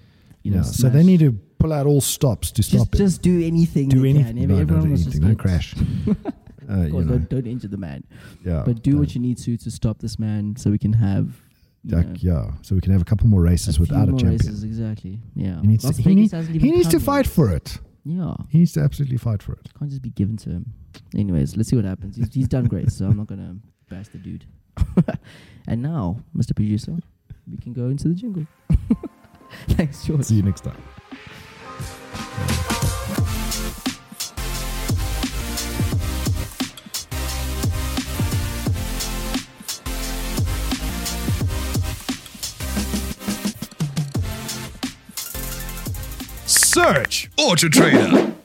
you 0.43 0.49
know. 0.51 0.57
yeah. 0.57 0.63
So 0.63 0.89
they 0.89 1.03
need 1.03 1.19
to 1.19 1.33
pull 1.59 1.73
out 1.73 1.85
all 1.85 2.01
stops 2.01 2.49
to 2.51 2.63
just 2.63 2.71
stop 2.71 2.95
it. 2.95 2.97
just 2.97 3.21
do 3.21 3.39
anything. 3.45 3.89
do 3.89 4.03
anything. 4.05 4.37
Can. 4.37 4.47
No, 4.47 4.57
everyone 4.57 4.85
do 4.85 4.91
was 4.91 5.01
anything. 5.05 5.21
just 5.21 5.21
Don't 5.21 5.35
crash. 5.35 5.75
uh, 6.69 6.73
Of 6.85 6.91
course, 6.91 7.05
don't, 7.05 7.29
don't 7.29 7.47
injure 7.47 7.67
the 7.67 7.77
man, 7.77 8.03
yeah. 8.45 8.63
but 8.65 8.81
do 8.83 8.97
what 8.97 9.13
you 9.15 9.21
need 9.21 9.37
to 9.39 9.57
to 9.57 9.71
stop 9.71 9.99
this 9.99 10.17
man, 10.19 10.55
so 10.55 10.69
we 10.71 10.77
can 10.77 10.93
have. 10.93 11.41
Like, 11.83 12.07
know, 12.07 12.13
yeah. 12.19 12.51
So 12.61 12.75
we 12.75 12.81
can 12.81 12.91
have 12.91 13.01
a 13.01 13.05
couple 13.05 13.25
more 13.27 13.41
races 13.41 13.77
a 13.77 13.81
without 13.81 14.07
a 14.07 14.11
more 14.11 14.19
champion. 14.19 14.37
races, 14.37 14.63
exactly. 14.63 15.19
Yeah, 15.35 15.59
He 15.61 15.67
needs 15.67 15.83
to- 15.83 16.01
he 16.01 16.13
need- 16.15 16.31
He 16.31 16.71
needs 16.71 16.89
to 16.89 16.99
fight 16.99 17.25
for 17.25 17.49
it. 17.51 17.79
Yeah, 18.03 18.35
He 18.49 18.59
needs 18.59 18.73
to 18.73 18.81
absolutely 18.81 19.17
fight 19.17 19.41
for 19.43 19.53
it. 19.53 19.69
can't 19.77 19.89
just 19.89 20.01
be 20.03 20.11
given 20.11 20.37
to 20.37 20.49
him. 20.51 20.73
Anyways, 21.15 21.55
let's 21.57 21.69
see 21.69 21.75
what 21.75 21.85
happens. 21.85 22.15
He's, 22.17 22.33
he's 22.33 22.47
done 22.47 22.65
great, 22.65 22.91
so 22.91 23.05
I'm 23.07 23.17
not 23.17 23.27
gonna 23.27 23.55
bash 23.89 24.07
the 24.09 24.17
dude. 24.19 24.45
and 25.67 25.81
now, 25.81 26.17
Mr. 26.35 26.55
Producer, 26.55 26.97
we 27.49 27.57
can 27.57 27.73
go 27.73 27.87
into 27.87 28.07
the 28.09 28.15
jingle. 28.15 28.45
Thanks, 29.69 30.05
George. 30.05 30.23
See 30.23 30.35
you 30.35 30.43
next 30.43 30.61
time. 30.63 30.77
Search 46.81 47.29
Auto 47.37 47.69
Trader. 47.69 48.40